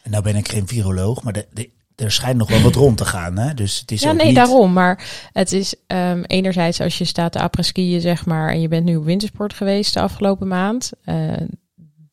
En 0.02 0.10
nou 0.10 0.22
ben 0.22 0.36
ik 0.36 0.48
geen 0.48 0.66
viroloog, 0.66 1.22
maar 1.22 1.32
de, 1.32 1.46
de, 1.52 1.70
er 1.96 2.12
schijnt 2.12 2.38
nog 2.38 2.48
wel 2.48 2.60
wat 2.60 2.74
rond 2.74 2.96
te 2.96 3.04
gaan. 3.04 3.38
Hè? 3.38 3.54
Dus 3.54 3.80
het 3.80 3.90
is 3.90 4.02
ja, 4.02 4.12
nee, 4.12 4.34
daarom. 4.34 4.72
Maar 4.72 5.28
het 5.32 5.52
is 5.52 5.74
um, 5.86 6.24
enerzijds 6.24 6.80
als 6.80 6.98
je 6.98 7.04
staat 7.04 7.32
te 7.32 7.40
apres-skiën, 7.40 8.00
zeg 8.00 8.26
maar, 8.26 8.50
en 8.50 8.60
je 8.60 8.68
bent 8.68 8.84
nu 8.84 8.96
op 8.96 9.04
wintersport 9.04 9.54
geweest 9.54 9.94
de 9.94 10.00
afgelopen 10.00 10.48
maand. 10.48 10.92
Uh, 11.04 11.32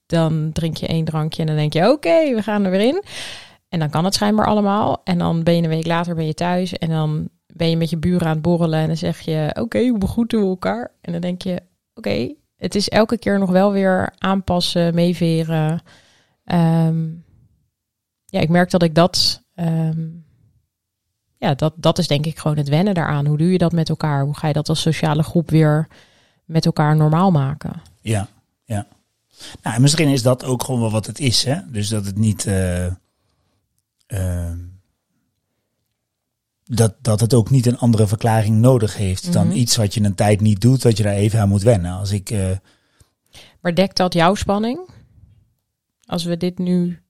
dan 0.05 0.49
drink 0.53 0.77
je 0.77 0.87
één 0.87 1.05
drankje 1.05 1.41
en 1.41 1.47
dan 1.47 1.55
denk 1.55 1.73
je, 1.73 1.89
oké, 1.89 2.35
we 2.35 2.41
gaan 2.43 2.63
er 2.63 2.71
weer 2.71 2.87
in. 2.87 3.03
En 3.69 3.79
dan 3.79 3.89
kan 3.89 4.05
het 4.05 4.13
schijnbaar 4.13 4.45
allemaal. 4.45 5.01
En 5.03 5.17
dan 5.17 5.43
ben 5.43 5.55
je 5.55 5.61
een 5.61 5.69
week 5.69 5.85
later 5.85 6.15
ben 6.15 6.25
je 6.25 6.33
thuis 6.33 6.73
en 6.73 6.89
dan 6.89 7.29
ben 7.61 7.69
je 7.69 7.77
met 7.77 7.89
je 7.89 7.97
buren 7.97 8.27
aan 8.27 8.33
het 8.33 8.41
borrelen 8.41 8.79
en 8.79 8.87
dan 8.87 8.97
zeg 8.97 9.19
je, 9.19 9.47
oké, 9.49 9.61
okay, 9.61 9.87
hoe 9.87 9.97
begroeten 9.97 10.39
we 10.39 10.45
elkaar? 10.45 10.91
En 11.01 11.11
dan 11.11 11.21
denk 11.21 11.41
je, 11.41 11.61
oké, 11.93 12.33
het 12.57 12.75
is 12.75 12.89
elke 12.89 13.17
keer 13.17 13.39
nog 13.39 13.49
wel 13.49 13.71
weer 13.71 14.13
aanpassen, 14.17 14.95
meeveren. 14.95 15.81
Um, 16.45 17.23
ja, 18.25 18.39
ik 18.39 18.49
merk 18.49 18.69
dat 18.69 18.83
ik 18.83 18.95
dat, 18.95 19.43
um, 19.55 20.25
ja, 21.37 21.53
dat, 21.53 21.73
dat 21.77 21.97
is 21.97 22.07
denk 22.07 22.25
ik 22.25 22.39
gewoon 22.39 22.57
het 22.57 22.69
wennen 22.69 22.93
daaraan. 22.93 23.25
Hoe 23.25 23.37
doe 23.37 23.51
je 23.51 23.57
dat 23.57 23.71
met 23.71 23.89
elkaar? 23.89 24.23
Hoe 24.23 24.37
ga 24.37 24.47
je 24.47 24.53
dat 24.53 24.69
als 24.69 24.81
sociale 24.81 25.23
groep 25.23 25.49
weer 25.49 25.87
met 26.45 26.65
elkaar 26.65 26.95
normaal 26.95 27.31
maken? 27.31 27.81
Ja, 27.99 28.27
ja. 28.63 28.87
Nou, 29.63 29.81
misschien 29.81 30.09
is 30.09 30.23
dat 30.23 30.43
ook 30.43 30.63
gewoon 30.63 30.81
wel 30.81 30.91
wat 30.91 31.05
het 31.05 31.19
is, 31.19 31.43
hè? 31.43 31.59
Dus 31.67 31.87
dat 31.87 32.05
het 32.05 32.17
niet. 32.17 32.45
Uh, 32.45 32.85
uh, 34.07 34.51
dat, 36.75 36.95
dat 37.01 37.19
het 37.19 37.33
ook 37.33 37.49
niet 37.49 37.65
een 37.65 37.77
andere 37.77 38.07
verklaring 38.07 38.57
nodig 38.57 38.95
heeft 38.95 39.33
dan 39.33 39.47
mhm. 39.47 39.55
iets 39.55 39.75
wat 39.75 39.93
je 39.93 40.03
een 40.03 40.15
tijd 40.15 40.41
niet 40.41 40.61
doet, 40.61 40.81
dat 40.81 40.97
je 40.97 41.03
daar 41.03 41.13
even 41.13 41.39
aan 41.39 41.49
moet 41.49 41.61
wennen. 41.61 41.91
Als 41.91 42.11
ik. 42.11 42.31
Uh, 42.31 42.57
maar 43.59 43.75
dekt 43.75 43.97
dat 43.97 44.13
jouw 44.13 44.35
spanning? 44.35 44.89
Als 46.05 46.23
we 46.23 46.37
dit 46.37 46.57
nu. 46.57 47.01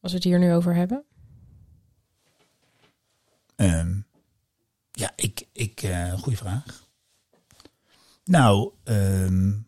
Als 0.00 0.12
we 0.12 0.18
het 0.18 0.26
hier 0.26 0.38
nu 0.38 0.52
over 0.52 0.74
hebben? 0.74 1.04
Um, 3.56 4.06
ja, 4.92 5.12
ik. 5.16 5.46
ik 5.52 5.82
uh, 5.82 6.12
goede 6.12 6.38
vraag. 6.38 6.84
Nou, 8.24 8.72
um, 8.84 9.66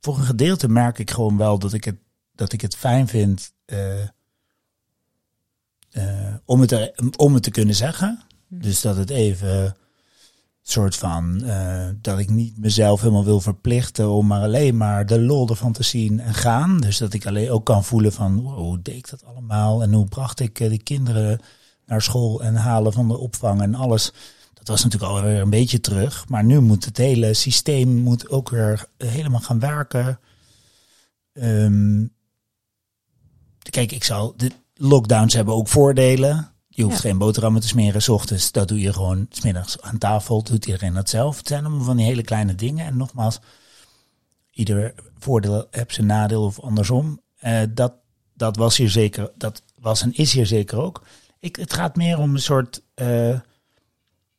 voor 0.00 0.18
een 0.18 0.24
gedeelte 0.24 0.68
merk 0.68 0.98
ik 0.98 1.10
gewoon 1.10 1.36
wel 1.36 1.58
dat 1.58 1.72
ik 1.72 1.84
het, 1.84 1.96
dat 2.34 2.52
ik 2.52 2.60
het 2.60 2.76
fijn 2.76 3.08
vind 3.08 3.52
uh, 3.66 4.08
om, 6.44 6.60
het 6.60 6.72
er, 6.72 6.92
om 7.16 7.34
het 7.34 7.42
te 7.42 7.50
kunnen 7.50 7.74
zeggen. 7.74 8.22
Mhm. 8.46 8.62
Dus 8.62 8.80
dat 8.80 8.96
het 8.96 9.10
even 9.10 9.76
soort 10.62 10.96
van 10.96 11.40
uh, 11.44 11.88
dat 12.00 12.18
ik 12.18 12.30
niet 12.30 12.58
mezelf 12.58 13.00
helemaal 13.00 13.24
wil 13.24 13.40
verplichten 13.40 14.10
om 14.10 14.26
maar 14.26 14.42
alleen 14.42 14.76
maar 14.76 15.06
de 15.06 15.20
lol 15.20 15.48
ervan 15.48 15.72
te 15.72 15.82
zien 15.82 16.20
en 16.20 16.34
gaan. 16.34 16.80
Dus 16.80 16.98
dat 16.98 17.12
ik 17.12 17.26
alleen 17.26 17.50
ook 17.50 17.64
kan 17.64 17.84
voelen 17.84 18.12
van 18.12 18.40
wow, 18.40 18.58
hoe 18.58 18.82
deed 18.82 18.96
ik 18.96 19.10
dat 19.10 19.24
allemaal 19.24 19.82
en 19.82 19.92
hoe 19.92 20.06
bracht 20.06 20.40
ik 20.40 20.54
de 20.54 20.82
kinderen 20.82 21.40
naar 21.86 22.02
school 22.02 22.42
en 22.42 22.54
halen 22.54 22.92
van 22.92 23.08
de 23.08 23.16
opvang 23.18 23.62
en 23.62 23.74
alles 23.74 24.12
dat 24.66 24.74
was 24.74 24.84
natuurlijk 24.84 25.12
alweer 25.12 25.40
een 25.40 25.50
beetje 25.50 25.80
terug. 25.80 26.28
Maar 26.28 26.44
nu 26.44 26.60
moet 26.60 26.84
het 26.84 26.96
hele 26.96 27.34
systeem 27.34 27.88
moet 27.88 28.28
ook 28.28 28.48
weer 28.48 28.86
helemaal 28.96 29.40
gaan 29.40 29.58
werken. 29.58 30.20
ehm, 31.32 32.06
kijk, 33.58 33.92
ik 33.92 34.04
zal. 34.04 34.36
De 34.36 34.50
lockdowns 34.76 35.34
hebben 35.34 35.54
ook 35.54 35.68
voordelen. 35.68 36.50
Je 36.68 36.82
hoeft 36.82 36.94
Ja. 36.94 37.00
geen 37.00 37.18
boterhammen 37.18 37.60
te 37.60 37.66
smeren 37.68 38.02
s 38.02 38.08
ochtends. 38.08 38.52
Dat 38.52 38.68
doe 38.68 38.80
je 38.80 38.92
gewoon 38.92 39.26
s 39.30 39.40
middags 39.42 39.80
aan 39.80 39.98
tafel. 39.98 40.42
Doet 40.42 40.66
iedereen 40.66 40.94
dat 40.94 41.08
zelf. 41.08 41.36
Het 41.38 41.48
zijn 41.48 41.64
allemaal 41.64 41.84
van 41.84 41.96
die 41.96 42.06
hele 42.06 42.22
kleine 42.22 42.54
dingen. 42.54 42.86
En 42.86 42.96
nogmaals, 42.96 43.38
ieder 44.50 44.94
voordeel 45.18 45.66
heeft 45.70 45.94
zijn 45.94 46.06
nadeel 46.06 46.44
of 46.44 46.60
andersom. 46.60 47.20
Eh, 47.36 47.62
dat, 47.70 47.92
dat 48.34 48.56
was 48.56 48.76
hier 48.76 48.90
zeker. 48.90 49.30
Dat 49.36 49.62
was 49.78 50.02
en 50.02 50.12
is 50.12 50.32
hier 50.32 50.46
zeker 50.46 50.78
ook. 50.78 51.02
Ik, 51.40 51.56
het 51.56 51.72
gaat 51.72 51.96
meer 51.96 52.18
om 52.18 52.34
een 52.34 52.40
soort. 52.40 52.82
eh, 52.94 53.30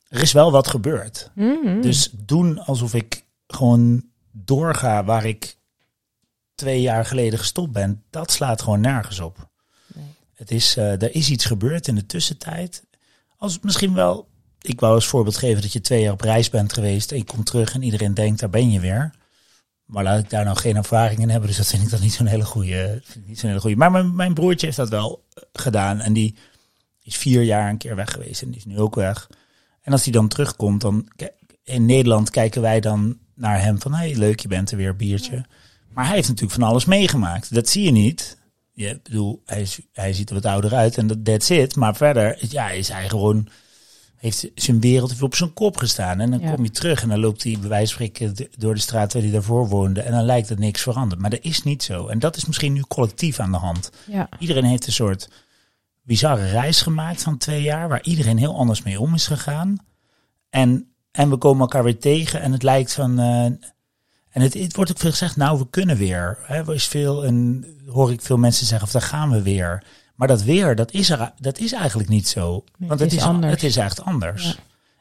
er 0.07 0.21
is 0.21 0.31
wel 0.31 0.51
wat 0.51 0.67
gebeurd. 0.67 1.31
Mhm. 1.35 1.81
Dus 1.81 2.09
doen 2.13 2.59
alsof 2.59 2.93
ik 2.93 3.25
gewoon 3.47 4.05
doorga 4.31 5.03
waar 5.03 5.25
ik 5.25 5.57
twee 6.55 6.81
jaar 6.81 7.05
geleden 7.05 7.39
gestopt 7.39 7.71
ben, 7.71 8.03
dat 8.09 8.31
slaat 8.31 8.61
gewoon 8.61 8.81
nergens 8.81 9.19
op. 9.19 9.49
Het 10.37 10.51
is, 10.51 10.77
eh, 10.77 11.01
er 11.01 11.15
is 11.15 11.29
iets 11.29 11.45
gebeurd 11.45 11.87
in 11.87 11.95
de 11.95 12.05
tussentijd. 12.05 12.83
Als 13.37 13.59
misschien 13.59 13.93
wel, 13.93 14.27
ik 14.61 14.79
wou 14.79 14.93
als 14.93 15.07
voorbeeld 15.07 15.37
geven 15.37 15.61
dat 15.61 15.73
je 15.73 15.81
twee 15.81 16.01
jaar 16.01 16.13
op 16.13 16.21
reis 16.21 16.49
bent 16.49 16.73
geweest 16.73 17.11
en 17.11 17.17
je 17.17 17.23
komt 17.23 17.45
terug 17.45 17.73
en 17.73 17.81
iedereen 17.81 18.13
denkt, 18.13 18.39
daar 18.39 18.49
ben 18.49 18.71
je 18.71 18.79
weer. 18.79 19.13
Maar 19.85 20.03
laat 20.03 20.19
ik 20.19 20.29
daar 20.29 20.45
nou 20.45 20.57
geen 20.57 20.75
ervaring 20.75 21.19
in 21.19 21.29
hebben, 21.29 21.47
dus 21.47 21.57
dat 21.57 21.67
vind 21.67 21.83
ik 21.83 21.89
dan 21.89 22.01
niet 22.01 22.13
zo'n 22.13 22.25
hele 22.25 22.45
goede. 22.45 23.01
Niet 23.25 23.39
zo'n 23.39 23.49
hele 23.49 23.61
goede. 23.61 23.75
Maar 23.75 23.91
mijn, 23.91 24.15
mijn 24.15 24.33
broertje 24.33 24.65
heeft 24.65 24.77
dat 24.77 24.89
wel 24.89 25.23
eh, 25.33 25.43
gedaan 25.53 25.99
en 25.99 26.13
die 26.13 26.35
is 27.03 27.15
vier 27.15 27.43
jaar 27.43 27.69
een 27.69 27.77
keer 27.77 27.95
weg 27.95 28.11
geweest 28.11 28.41
en 28.41 28.47
die 28.47 28.57
is 28.57 28.65
nu 28.65 28.79
ook 28.79 28.95
weg. 28.95 29.29
En 29.81 29.91
als 29.91 30.03
hij 30.03 30.11
dan 30.11 30.27
terugkomt, 30.27 30.81
dan 30.81 31.09
in 31.63 31.85
Nederland 31.85 32.29
kijken 32.29 32.61
wij 32.61 32.79
dan 32.79 33.17
naar 33.33 33.61
hem 33.61 33.81
van, 33.81 33.93
hey, 33.93 34.15
leuk, 34.15 34.39
je 34.39 34.47
bent 34.47 34.71
er 34.71 34.77
weer, 34.77 34.95
biertje. 34.95 35.45
Maar 35.93 36.05
hij 36.05 36.15
heeft 36.15 36.27
natuurlijk 36.27 36.59
van 36.59 36.69
alles 36.69 36.85
meegemaakt. 36.85 37.53
Dat 37.53 37.69
zie 37.69 37.83
je 37.83 37.91
niet. 37.91 38.37
Je 38.77 38.87
ik 38.87 39.03
bedoel, 39.03 39.41
hij, 39.45 39.61
is, 39.61 39.79
hij 39.93 40.13
ziet 40.13 40.29
er 40.29 40.35
wat 40.35 40.45
ouder 40.45 40.73
uit 40.75 40.97
en 40.97 41.07
dat 41.07 41.25
that's 41.25 41.49
it. 41.49 41.75
Maar 41.75 41.95
verder, 41.95 42.37
ja, 42.49 42.69
is 42.69 42.87
hij 42.89 43.09
gewoon 43.09 43.47
heeft 44.15 44.49
zijn 44.55 44.79
wereld 44.79 45.11
even 45.11 45.25
op 45.25 45.35
zijn 45.35 45.53
kop 45.53 45.77
gestaan. 45.77 46.19
En 46.19 46.31
dan 46.31 46.39
Ja. 46.39 46.53
kom 46.53 46.63
je 46.63 46.69
terug 46.71 47.01
en 47.01 47.09
dan 47.09 47.19
loopt 47.19 47.43
hij 47.43 47.57
bij 47.59 47.69
wijze 47.69 47.95
van 47.95 48.05
spreken 48.05 48.49
door 48.57 48.73
de 48.73 48.79
straat 48.79 49.13
waar 49.13 49.21
hij 49.21 49.31
daarvoor 49.31 49.67
woonde. 49.67 50.01
En 50.01 50.11
dan 50.11 50.23
lijkt 50.25 50.49
het 50.49 50.59
niks 50.59 50.81
veranderd. 50.81 51.21
Maar 51.21 51.29
dat 51.29 51.39
is 51.43 51.63
niet 51.63 51.83
zo. 51.83 52.07
En 52.07 52.19
dat 52.19 52.35
is 52.35 52.45
misschien 52.45 52.73
nu 52.73 52.81
collectief 52.81 53.39
aan 53.39 53.51
de 53.51 53.57
hand. 53.57 53.91
ja. 54.07 54.29
Iedereen 54.39 54.63
heeft 54.63 54.87
een 54.87 54.93
soort 54.93 55.29
bizarre 56.01 56.49
reis 56.49 56.81
gemaakt 56.81 57.23
van 57.23 57.37
twee 57.37 57.61
jaar, 57.61 57.87
waar 57.89 58.03
iedereen 58.03 58.37
heel 58.37 58.57
anders 58.57 58.83
mee 58.83 58.99
om 58.99 59.13
is 59.13 59.27
gegaan. 59.27 59.77
En, 60.49 60.91
en 61.11 61.29
we 61.29 61.37
komen 61.37 61.61
elkaar 61.61 61.83
weer 61.83 61.99
tegen 61.99 62.41
en 62.41 62.51
het 62.51 62.63
lijkt 62.63 62.93
van. 62.93 63.19
eh, 63.19 63.45
en 64.29 64.41
het, 64.41 64.53
het 64.53 64.75
wordt 64.75 64.91
ook 64.91 64.99
veel 64.99 65.09
gezegd, 65.11 65.35
nou, 65.35 65.59
we 65.59 65.69
kunnen 65.69 65.97
weer. 65.97 66.37
Hè, 66.41 66.55
er 66.55 66.73
is 66.73 66.87
veel, 66.87 67.25
en 67.25 67.65
hoor 67.87 68.11
ik 68.11 68.21
veel 68.21 68.37
mensen 68.37 68.65
zeggen, 68.65 68.87
of 68.87 68.93
daar 68.93 69.01
gaan 69.01 69.29
we 69.31 69.41
weer. 69.41 69.83
Maar 70.15 70.27
dat 70.27 70.43
weer, 70.43 70.75
dat 70.75 70.91
is, 70.91 71.09
er, 71.09 71.33
dat 71.39 71.59
is 71.59 71.71
eigenlijk 71.73 72.09
niet 72.09 72.27
zo. 72.27 72.63
Nee, 72.77 72.87
Want 72.89 72.99
het 72.99 73.11
het 73.11 73.19
is 73.19 73.25
anders. 73.25 73.53
het 73.53 73.63
is 73.63 73.77
echt 73.77 74.01
anders. 74.03 74.43
Ja. 74.43 74.53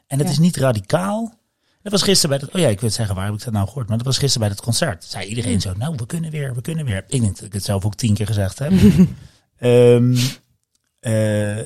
En 0.07 0.17
het 0.17 0.27
Ja. 0.27 0.33
is 0.33 0.39
niet 0.39 0.57
radicaal. 0.57 1.35
Dat 1.81 1.91
was 1.91 2.01
gisteren 2.01 2.37
bij 2.37 2.47
dat. 2.47 2.55
Oh 2.55 2.61
ja, 2.61 2.67
ik 2.67 2.79
wil 2.79 2.89
zeggen, 2.89 3.15
waar 3.15 3.25
heb 3.25 3.33
ik 3.33 3.43
dat 3.43 3.53
nou 3.53 3.67
gehoord? 3.67 3.87
Maar 3.87 3.97
dat 3.97 4.05
was 4.05 4.17
gisteren 4.17 4.47
bij 4.47 4.55
het 4.57 4.65
concert. 4.65 5.03
Zei 5.03 5.25
iedereen 5.27 5.61
zo, 5.61 5.73
nou, 5.77 5.93
we 5.97 6.05
kunnen 6.05 6.31
weer, 6.31 6.53
we 6.55 6.61
kunnen 6.61 6.85
weer. 6.85 7.03
Ik 7.07 7.21
denk 7.21 7.35
dat 7.35 7.45
ik 7.45 7.53
het 7.53 7.63
zelf 7.63 7.85
ook 7.85 7.95
tien 7.95 8.13
keer 8.13 8.25
gezegd 8.27 8.59
heb. 8.59 8.71
Ehm, 9.57 10.15
eh, 10.99 11.57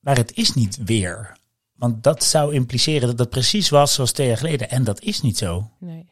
maar 0.00 0.16
het 0.16 0.32
is 0.34 0.54
niet 0.54 0.78
weer. 0.84 1.36
Want 1.74 2.02
dat 2.02 2.24
zou 2.24 2.54
impliceren 2.54 3.08
dat 3.08 3.18
het 3.18 3.30
precies 3.30 3.68
was 3.68 3.94
zoals 3.94 4.12
twee 4.12 4.26
jaar 4.26 4.36
geleden. 4.36 4.70
En 4.70 4.84
dat 4.84 5.00
is 5.00 5.20
niet 5.20 5.38
zo. 5.38 5.70
Nee. 5.78 6.06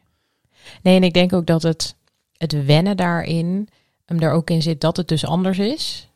Nee, 0.81 0.95
en 0.95 1.03
ik 1.03 1.13
denk 1.13 1.33
ook 1.33 1.45
dat 1.45 1.63
het, 1.63 1.95
het 2.37 2.65
wennen 2.65 2.97
daarin 2.97 3.69
hem 4.05 4.19
er 4.19 4.31
ook 4.31 4.49
in 4.49 4.61
zit 4.61 4.81
dat 4.81 4.97
het 4.97 5.07
dus 5.07 5.25
anders 5.25 5.59
is. 5.59 6.09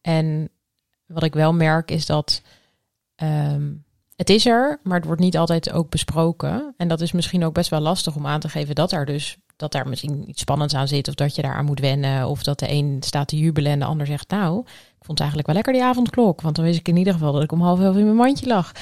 En 0.00 0.48
wat 1.06 1.22
ik 1.22 1.34
wel 1.34 1.52
merk 1.52 1.90
is 1.90 2.06
dat 2.06 2.42
ehm, 3.14 3.72
het 4.16 4.30
is 4.30 4.46
er, 4.46 4.80
maar 4.82 4.96
het 4.96 5.06
wordt 5.06 5.20
niet 5.20 5.36
altijd 5.36 5.72
ook 5.72 5.90
besproken. 5.90 6.74
En 6.76 6.88
dat 6.88 7.00
is 7.00 7.12
misschien 7.12 7.44
ook 7.44 7.54
best 7.54 7.70
wel 7.70 7.80
lastig 7.80 8.16
om 8.16 8.26
aan 8.26 8.40
te 8.40 8.48
geven 8.48 8.74
dat 8.74 8.92
er 8.92 9.06
dus 9.06 9.38
dat 9.56 9.72
daar 9.72 9.88
misschien 9.88 10.28
iets 10.28 10.40
spannends 10.40 10.74
aan 10.74 10.88
zit, 10.88 11.08
of 11.08 11.14
dat 11.14 11.34
je 11.34 11.42
daaraan 11.42 11.64
moet 11.64 11.80
wennen, 11.80 12.28
of 12.28 12.42
dat 12.42 12.58
de 12.58 12.70
een 12.70 12.96
staat 13.00 13.28
te 13.28 13.38
jubelen 13.38 13.72
en 13.72 13.78
de 13.78 13.84
ander 13.84 14.06
zegt, 14.06 14.30
nou, 14.30 14.64
vond 15.06 15.18
het 15.18 15.28
eigenlijk 15.28 15.46
wel 15.46 15.56
lekker 15.56 15.72
die 15.72 15.84
avondklok, 15.84 16.40
want 16.40 16.56
dan 16.56 16.64
wist 16.64 16.78
ik 16.78 16.88
in 16.88 16.96
ieder 16.96 17.12
geval 17.12 17.32
dat 17.32 17.42
ik 17.42 17.52
om 17.52 17.60
half 17.60 17.80
elf 17.80 17.96
in 17.96 18.04
mijn 18.04 18.16
mandje 18.16 18.46
lag. 18.46 18.72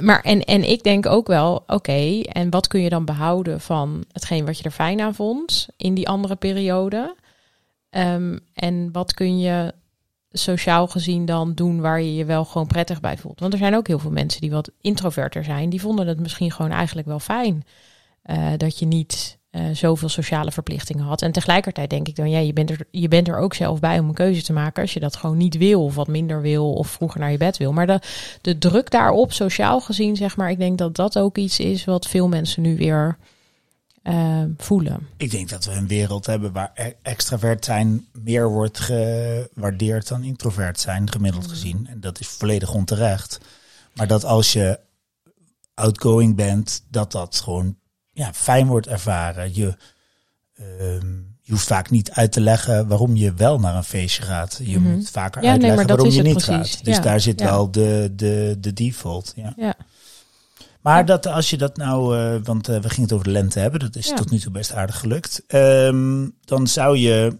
Maar 0.00 0.20
en, 0.20 0.44
en 0.44 0.68
ik 0.70 0.82
denk 0.82 1.06
ook 1.06 1.26
wel, 1.26 1.64
oké, 1.66 2.20
en 2.20 2.50
wat 2.50 2.66
kun 2.66 2.80
je 2.80 2.88
dan 2.88 3.04
behouden 3.04 3.60
van 3.60 4.04
hetgeen 4.12 4.46
wat 4.46 4.58
je 4.58 4.64
er 4.64 4.70
fijn 4.70 5.00
aan 5.00 5.14
vond 5.14 5.68
in 5.76 5.94
die 5.94 6.08
andere 6.08 6.36
periode? 6.36 7.16
Ehm, 7.90 8.38
en 8.54 8.92
wat 8.92 9.14
kun 9.14 9.38
je 9.38 9.74
sociaal 10.30 10.86
gezien 10.86 11.24
dan 11.24 11.54
doen 11.54 11.80
waar 11.80 12.00
je 12.00 12.14
je 12.14 12.24
wel 12.24 12.44
gewoon 12.44 12.66
prettig 12.66 13.00
bij 13.00 13.18
voelt? 13.18 13.40
Want 13.40 13.52
er 13.52 13.58
zijn 13.58 13.74
ook 13.74 13.86
heel 13.86 13.98
veel 13.98 14.10
mensen 14.10 14.40
die 14.40 14.50
wat 14.50 14.70
introverter 14.80 15.44
zijn, 15.44 15.70
die 15.70 15.80
vonden 15.80 16.06
het 16.06 16.20
misschien 16.20 16.52
gewoon 16.52 16.70
eigenlijk 16.70 17.06
wel 17.06 17.20
fijn 17.20 17.64
eh, 18.22 18.52
dat 18.56 18.78
je 18.78 18.86
niet 18.86 19.37
eh, 19.50 19.62
zoveel 19.72 20.08
sociale 20.08 20.52
verplichtingen 20.52 21.04
had. 21.04 21.22
En 21.22 21.32
tegelijkertijd 21.32 21.90
denk 21.90 22.08
ik 22.08 22.16
dan, 22.16 22.30
ja, 22.30 22.38
je 22.38 22.52
bent, 22.52 22.70
er, 22.70 22.86
je 22.90 23.08
bent 23.08 23.28
er 23.28 23.38
ook 23.38 23.54
zelf 23.54 23.80
bij 23.80 23.98
om 23.98 24.08
een 24.08 24.14
keuze 24.14 24.42
te 24.42 24.52
maken 24.52 24.82
als 24.82 24.92
je 24.92 25.00
dat 25.00 25.16
gewoon 25.16 25.36
niet 25.36 25.56
wil 25.56 25.84
of 25.84 25.94
wat 25.94 26.08
minder 26.08 26.40
wil 26.40 26.72
of 26.72 26.88
vroeger 26.88 27.20
naar 27.20 27.30
je 27.30 27.36
bed 27.36 27.56
wil. 27.56 27.72
Maar 27.72 27.86
de, 27.86 28.00
de 28.40 28.58
druk 28.58 28.90
daarop, 28.90 29.32
sociaal 29.32 29.80
gezien, 29.80 30.16
zeg 30.16 30.36
maar, 30.36 30.50
ik 30.50 30.58
denk 30.58 30.78
dat 30.78 30.96
dat 30.96 31.18
ook 31.18 31.36
iets 31.38 31.60
is 31.60 31.84
wat 31.84 32.08
veel 32.08 32.28
mensen 32.28 32.62
nu 32.62 32.76
weer 32.76 33.16
eh, 34.02 34.42
voelen. 34.56 35.08
Ik 35.16 35.30
denk 35.30 35.48
dat 35.48 35.64
we 35.64 35.72
een 35.72 35.88
wereld 35.88 36.26
hebben 36.26 36.52
waar 36.52 36.70
e- 36.74 36.92
extravert 37.02 37.64
zijn 37.64 38.06
meer 38.12 38.48
wordt 38.48 38.78
gewaardeerd 38.78 40.08
dan 40.08 40.22
introvert 40.22 40.80
zijn, 40.80 41.10
gemiddeld 41.10 41.46
gezien. 41.46 41.86
En 41.90 42.00
dat 42.00 42.20
is 42.20 42.28
volledig 42.28 42.74
onterecht. 42.74 43.40
Maar 43.94 44.06
dat 44.06 44.24
als 44.24 44.52
je 44.52 44.80
outgoing 45.74 46.36
bent, 46.36 46.84
dat 46.90 47.12
dat 47.12 47.40
gewoon 47.40 47.76
ja, 48.18 48.32
fijn 48.34 48.66
wordt 48.66 48.86
ervaren. 48.86 49.54
Je, 49.54 49.76
ehm, 50.56 51.16
je 51.42 51.52
hoeft 51.52 51.66
vaak 51.66 51.90
niet 51.90 52.10
uit 52.10 52.32
te 52.32 52.40
leggen 52.40 52.88
waarom 52.88 53.16
je 53.16 53.34
wel 53.34 53.58
naar 53.60 53.74
een 53.74 53.84
feestje 53.84 54.22
gaat. 54.22 54.60
Je 54.62 54.78
Mhm. 54.78 54.90
moet 54.90 55.10
vaker 55.10 55.42
Ja, 55.42 55.50
uitleggen 55.50 55.86
waarom 55.86 56.08
je 56.10 56.22
niet 56.22 56.44
precies. 56.44 56.74
gaat. 56.74 56.84
Dus 56.84 56.96
Ja, 56.96 57.02
daar 57.02 57.20
zit 57.20 57.40
wel 57.40 57.70
de, 57.70 58.12
de, 58.16 58.56
de 58.60 58.72
default. 58.72 59.32
Ja. 59.36 59.52
Ja, 59.56 59.74
Maar 60.80 61.04
dat 61.04 61.26
als 61.26 61.50
je 61.50 61.56
dat 61.56 61.76
nou, 61.76 62.18
eh, 62.18 62.40
want 62.44 62.68
eh, 62.68 62.80
we 62.80 62.88
gingen 62.88 63.02
het 63.02 63.12
over 63.12 63.24
de 63.24 63.30
lente 63.32 63.58
hebben, 63.58 63.80
dat 63.80 63.96
is 63.96 64.12
tot 64.14 64.30
nu 64.30 64.38
toe 64.38 64.52
best 64.52 64.72
aardig 64.72 64.98
gelukt. 64.98 65.42
Ehm, 65.46 66.28
dan 66.44 66.66
zou 66.66 66.96
je, 66.98 67.36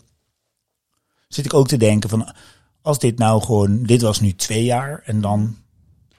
zit 1.29 1.45
ik 1.45 1.55
ook 1.55 1.69
te 1.69 1.77
denken 1.77 2.09
van, 2.11 2.33
als 2.83 2.99
dit 2.99 3.19
nou 3.19 3.43
gewoon, 3.43 3.83
dit 3.83 4.03
was 4.03 4.21
nu 4.21 4.33
twee 4.35 4.65
jaar 4.65 5.03
en 5.05 5.21
dan 5.21 5.57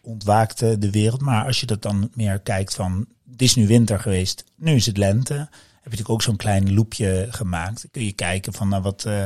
ontwaakte 0.02 0.78
de 0.78 0.92
wereld. 0.92 1.22
Maar 1.22 1.46
als 1.46 1.60
je 1.60 1.66
dat 1.66 1.82
dan 1.82 2.10
meer 2.14 2.40
kijkt 2.40 2.76
van, 2.76 3.06
het 3.32 3.42
is 3.42 3.56
nu 3.56 3.68
winter 3.68 4.00
geweest, 4.00 4.44
nu 4.56 4.72
is 4.76 4.86
het 4.86 4.98
lente. 4.98 5.34
Heb 5.34 5.48
je 5.84 5.90
natuurlijk 5.98 6.10
ook 6.10 6.22
zo'n 6.22 6.36
klein 6.36 6.74
loopje 6.74 7.28
gemaakt. 7.30 7.82
Dan 7.82 7.92
kun 7.92 8.04
je 8.06 8.12
kijken 8.12 8.54
van, 8.54 8.70
nou 8.70 8.82
wat, 8.82 9.06
eh, 9.06 9.24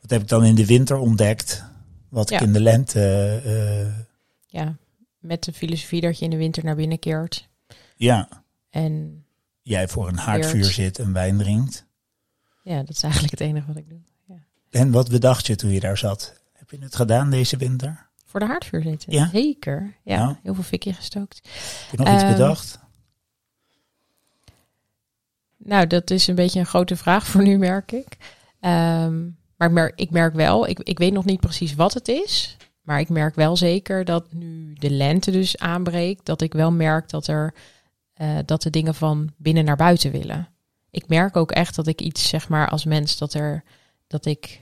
wat 0.00 0.10
heb 0.10 0.20
ik 0.22 0.28
dan 0.28 0.44
in 0.44 0.54
de 0.54 0.66
winter 0.66 0.96
ontdekt, 0.96 1.64
wat 2.08 2.30
ik 2.30 2.38
Ja. 2.40 2.44
in 2.46 2.52
de 2.52 2.60
lente, 2.60 3.00
eh, 3.44 4.04
ja, 4.46 4.76
met 5.18 5.44
de 5.44 5.52
filosofie 5.52 6.00
dat 6.00 6.18
je 6.18 6.24
in 6.24 6.30
de 6.30 6.36
winter 6.36 6.64
naar 6.64 6.76
binnen 6.76 6.98
keert. 6.98 7.48
ja, 7.96 8.28
En 8.70 9.24
jij 9.62 9.88
voor 9.88 10.08
een 10.08 10.16
haardvuur 10.18 10.64
zit 10.64 10.98
en 10.98 11.12
wijn 11.12 11.38
drinkt. 11.38 11.86
ja, 12.62 12.78
dat 12.78 12.90
is 12.90 13.02
eigenlijk 13.02 13.32
het 13.32 13.40
enige 13.40 13.66
wat 13.66 13.76
ik 13.76 13.88
doe. 13.88 13.98
En 14.70 14.90
wat 14.90 15.08
bedacht 15.10 15.46
je 15.46 15.56
toen 15.56 15.70
je 15.70 15.80
daar 15.80 15.98
zat? 15.98 16.40
Heb 16.52 16.70
je 16.70 16.78
het 16.80 16.96
gedaan 16.96 17.30
deze 17.30 17.56
winter? 17.56 18.06
Voor 18.26 18.40
de 18.40 18.46
haardvuur 18.46 18.82
zitten. 18.82 19.12
Ja? 19.12 19.28
Zeker. 19.28 19.94
Ja, 20.04 20.14
Ja. 20.16 20.38
heel 20.42 20.54
veel 20.54 20.62
fikje 20.62 20.92
gestookt. 20.92 21.40
Heb 21.88 21.98
je 21.98 22.04
nog 22.04 22.14
iets 22.14 22.22
Ehm, 22.22 22.32
bedacht? 22.32 22.78
Nou, 25.68 25.86
dat 25.86 26.10
is 26.10 26.26
een 26.26 26.34
beetje 26.34 26.60
een 26.60 26.66
grote 26.66 26.96
vraag 26.96 27.26
voor 27.26 27.42
nu, 27.42 27.58
merk 27.58 27.92
ik. 27.92 28.16
Ehm, 28.60 29.28
maar 29.56 29.92
ik 29.94 30.10
merk, 30.10 30.34
wel, 30.34 30.68
ik, 30.68 30.78
ik 30.78 30.98
weet 30.98 31.12
nog 31.12 31.24
niet 31.24 31.40
precies 31.40 31.74
wat 31.74 31.94
het 31.94 32.08
is. 32.08 32.56
Maar 32.82 33.00
ik 33.00 33.08
merk 33.08 33.34
wel 33.34 33.56
zeker 33.56 34.04
dat 34.04 34.32
nu 34.32 34.72
de 34.72 34.90
lente 34.90 35.30
dus 35.30 35.58
aanbreekt, 35.58 36.26
dat 36.26 36.40
ik 36.40 36.52
wel 36.52 36.72
merk 36.72 37.08
dat 37.08 37.26
er 37.26 37.54
eh, 38.12 38.38
dat 38.44 38.62
de 38.62 38.70
dingen 38.70 38.94
van 38.94 39.32
binnen 39.36 39.64
naar 39.64 39.76
buiten 39.76 40.10
willen. 40.10 40.48
Ik 40.90 41.08
merk 41.08 41.36
ook 41.36 41.50
echt 41.50 41.74
dat 41.74 41.86
ik 41.86 42.00
iets, 42.00 42.28
zeg 42.28 42.48
maar, 42.48 42.68
als 42.68 42.84
mens, 42.84 43.18
dat 43.18 43.34
er 43.34 43.64
dat 44.06 44.26
ik 44.26 44.60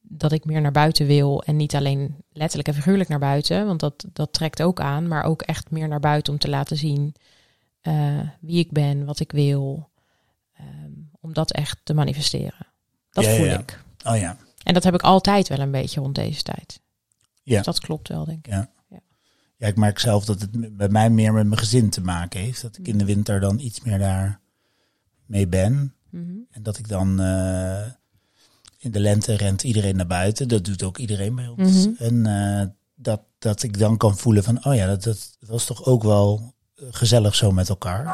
dat 0.00 0.32
ik 0.32 0.44
meer 0.44 0.60
naar 0.60 0.72
buiten 0.72 1.06
wil 1.06 1.42
en 1.42 1.56
niet 1.56 1.74
alleen 1.74 2.16
letterlijk 2.32 2.68
en 2.68 2.74
figuurlijk 2.74 3.08
naar 3.08 3.18
buiten, 3.18 3.66
want 3.66 3.80
dat, 3.80 4.04
dat 4.12 4.32
trekt 4.32 4.62
ook 4.62 4.80
aan, 4.80 5.08
maar 5.08 5.24
ook 5.24 5.42
echt 5.42 5.70
meer 5.70 5.88
naar 5.88 6.00
buiten 6.00 6.32
om 6.32 6.38
te 6.38 6.48
laten 6.48 6.76
zien 6.76 7.14
eh, 7.80 8.18
wie 8.40 8.58
ik 8.58 8.72
ben, 8.72 9.04
wat 9.04 9.20
ik 9.20 9.32
wil, 9.32 9.88
ehm, 10.58 10.92
om 11.20 11.32
dat 11.32 11.52
echt 11.52 11.78
te 11.82 11.94
manifesteren. 11.94 12.66
Dat 13.10 13.24
Ja, 13.24 13.30
ja, 13.30 13.36
voel 13.36 13.46
ja. 13.46 13.58
ik. 13.58 13.82
Oh 14.04 14.16
ja. 14.16 14.36
En 14.62 14.74
dat 14.74 14.84
heb 14.84 14.94
ik 14.94 15.02
altijd 15.02 15.48
wel 15.48 15.58
een 15.58 15.70
beetje 15.70 16.00
rond 16.00 16.14
deze 16.14 16.42
tijd. 16.42 16.80
Ja. 17.42 17.56
Dus 17.56 17.64
dat 17.64 17.80
klopt 17.80 18.08
wel, 18.08 18.24
denk 18.24 18.46
ik. 18.46 18.52
Ja, 19.56 19.66
ik 19.66 19.76
merk 19.76 19.98
zelf 19.98 20.24
dat 20.24 20.40
het 20.40 20.76
bij 20.76 20.88
mij 20.88 21.10
meer 21.10 21.32
met 21.32 21.46
mijn 21.46 21.58
gezin 21.60 21.90
te 21.90 22.00
maken 22.00 22.40
heeft. 22.40 22.62
Dat 22.62 22.78
ik 22.78 22.88
in 22.88 22.98
de 22.98 23.04
winter 23.04 23.40
dan 23.40 23.58
iets 23.58 23.80
meer 23.80 23.98
daar 23.98 24.40
mee 25.26 25.46
ben. 25.46 25.94
Mhm. 26.10 26.36
En 26.50 26.62
dat 26.62 26.78
ik 26.78 26.88
dan... 26.88 27.20
eh, 27.20 27.86
in 28.78 28.90
de 28.90 29.00
lente 29.00 29.34
rent 29.34 29.62
iedereen 29.62 29.96
naar 29.96 30.06
buiten. 30.06 30.48
Dat 30.48 30.64
doet 30.64 30.82
ook 30.82 30.98
iedereen 30.98 31.34
bij 31.34 31.46
ons. 31.46 31.86
Mhm. 31.86 32.02
En 32.02 32.26
eh, 32.26 32.66
dat, 32.94 33.20
dat 33.38 33.62
ik 33.62 33.78
dan 33.78 33.96
kan 33.96 34.18
voelen 34.18 34.44
van, 34.44 34.64
oh 34.64 34.74
ja, 34.74 34.86
dat, 34.86 35.02
dat 35.02 35.36
was 35.40 35.64
toch 35.64 35.84
ook 35.84 36.02
wel 36.02 36.54
eh, 36.74 36.84
gezellig 36.90 37.34
zo 37.34 37.52
met 37.52 37.68
elkaar. 37.68 38.04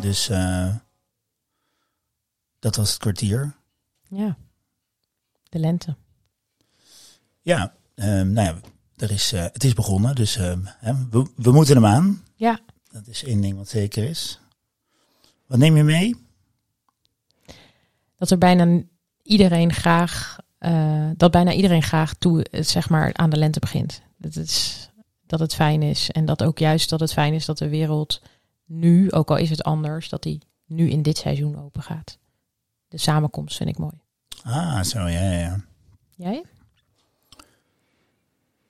Dus 0.00 0.28
eh, 0.28 0.74
dat 2.58 2.76
was 2.76 2.90
het 2.90 2.98
kwartier. 2.98 3.56
Ja. 4.08 4.36
De 5.48 5.58
lente. 5.58 5.96
Ja, 7.40 7.74
ehm, 7.94 8.32
nou 8.32 8.46
ja, 8.46 8.60
er 8.96 9.10
is, 9.10 9.32
eh, 9.32 9.42
het 9.42 9.64
is 9.64 9.72
begonnen, 9.72 10.14
dus 10.14 10.36
ehm, 10.36 10.60
hè, 10.64 10.92
we, 11.10 11.30
we 11.36 11.52
moeten 11.52 11.74
hem 11.74 11.86
aan. 11.86 12.22
Ja. 12.34 12.60
Dat 12.90 13.06
is 13.06 13.24
één 13.24 13.40
ding 13.40 13.56
wat 13.56 13.68
zeker 13.68 14.04
is. 14.04 14.40
Wat 15.46 15.58
neem 15.58 15.76
je 15.76 15.82
mee? 15.82 16.16
Dat 18.16 18.30
er 18.30 18.38
bijna 18.38 18.82
iedereen 19.22 19.72
graag, 19.72 20.38
eh, 20.58 21.10
dat 21.16 21.30
bijna 21.30 21.52
iedereen 21.52 21.82
graag 21.82 22.14
toe, 22.14 22.46
zeg 22.50 22.88
maar, 22.88 23.14
aan 23.14 23.30
de 23.30 23.36
lente 23.36 23.58
begint. 23.58 24.02
Dat, 24.16 24.36
is, 24.36 24.88
dat 25.26 25.40
het 25.40 25.54
fijn 25.54 25.82
is. 25.82 26.10
En 26.10 26.24
dat 26.24 26.42
ook 26.42 26.58
juist 26.58 26.88
dat 26.88 27.00
het 27.00 27.12
fijn 27.12 27.34
is 27.34 27.44
dat 27.44 27.58
de 27.58 27.68
wereld 27.68 28.22
nu, 28.66 29.10
ook 29.12 29.30
al 29.30 29.36
is 29.36 29.50
het 29.50 29.62
anders, 29.62 30.08
dat 30.08 30.22
die 30.22 30.42
nu 30.66 30.90
in 30.90 31.02
dit 31.02 31.16
seizoen 31.16 31.58
open 31.58 31.82
gaat. 31.82 32.18
De 32.88 32.98
samenkomst 32.98 33.56
vind 33.56 33.68
ik 33.68 33.78
mooi. 33.78 33.94
Ah, 34.42 34.82
zo, 34.82 34.98
ja, 34.98 35.32
ja. 35.32 35.64
Jij? 36.16 36.44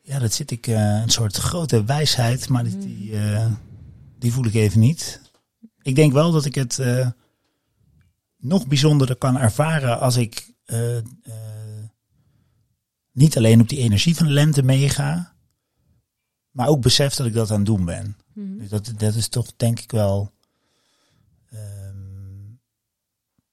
Ja, 0.03 0.19
dat 0.19 0.33
zit 0.33 0.51
ik, 0.51 0.67
eh, 0.67 1.01
een 1.03 1.11
soort 1.11 1.37
grote 1.37 1.85
wijsheid, 1.85 2.49
maar 2.49 2.65
die, 2.65 2.79
die, 2.79 3.19
eh, 3.19 3.53
die 4.19 4.33
voel 4.33 4.45
ik 4.45 4.55
even 4.55 4.81
niet. 4.81 5.21
Ik 5.83 5.95
denk 5.95 6.13
wel 6.13 6.33
dat 6.33 6.45
ik 6.45 6.55
het 6.55 6.79
eh, 6.79 7.11
nog 8.37 8.67
bijzonderder 8.67 9.17
kan 9.17 9.39
ervaren 9.39 10.01
als 10.01 10.17
ik 10.17 10.55
niet 13.13 13.37
alleen 13.37 13.61
op 13.61 13.69
die 13.69 13.79
energie 13.79 14.17
van 14.17 14.27
de 14.27 14.33
lente 14.33 14.63
meega, 14.63 15.35
maar 16.51 16.69
ook 16.69 16.81
besef 16.83 17.15
dat 17.15 17.27
ik 17.27 17.33
dat 17.33 17.51
aan 17.51 17.57
het 17.57 17.67
doen 17.67 17.85
ben. 17.85 18.17
Dus 18.37 18.69
dat, 18.69 18.93
dat 18.97 19.15
is 19.15 19.29
toch 19.29 19.53
denk 19.57 19.81
ik 19.81 19.91
wel. 19.91 20.33
ehm, 21.51 21.97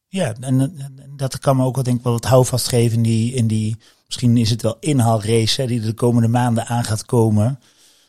ja, 0.07 0.33
en, 0.33 0.75
dat 1.15 1.39
kan 1.39 1.55
me 1.55 1.63
ook 1.63 1.75
wel 1.75 1.83
denk 1.83 1.97
ik 1.97 2.03
wel 2.03 2.13
wat 2.13 2.25
houvast 2.25 2.67
geven 2.67 2.97
in 2.97 3.03
die, 3.03 3.33
in 3.33 3.47
die. 3.47 3.77
Misschien 4.05 4.37
is 4.37 4.49
het 4.49 4.61
wel 4.61 4.77
inhaalrace 4.79 5.61
hè, 5.61 5.67
die 5.67 5.79
er 5.79 5.85
de 5.85 5.93
komende 5.93 6.27
maanden 6.27 6.65
aan 6.65 6.83
gaat 6.83 7.05
komen. 7.05 7.59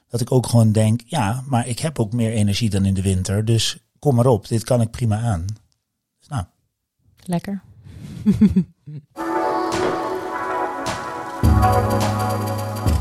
Dat 0.09 0.21
ik 0.21 0.33
ook 0.33 0.47
gewoon 0.47 0.73
denk, 0.73 1.01
ja, 1.07 1.45
maar 1.47 1.69
ik 1.69 1.79
heb 1.79 1.99
ook 1.99 2.13
meer 2.13 2.33
energie 2.33 2.71
dan 2.71 2.85
in 2.85 2.95
de 2.95 3.03
winter. 3.03 3.45
Dus 3.45 3.79
kom 3.99 4.15
maar 4.15 4.27
op, 4.27 4.49
dit 4.49 4.65
kan 4.65 4.81
ik 4.81 4.91
prima 4.91 5.21
aan. 5.21 5.47
Dus 6.19 6.29
nou, 6.29 6.45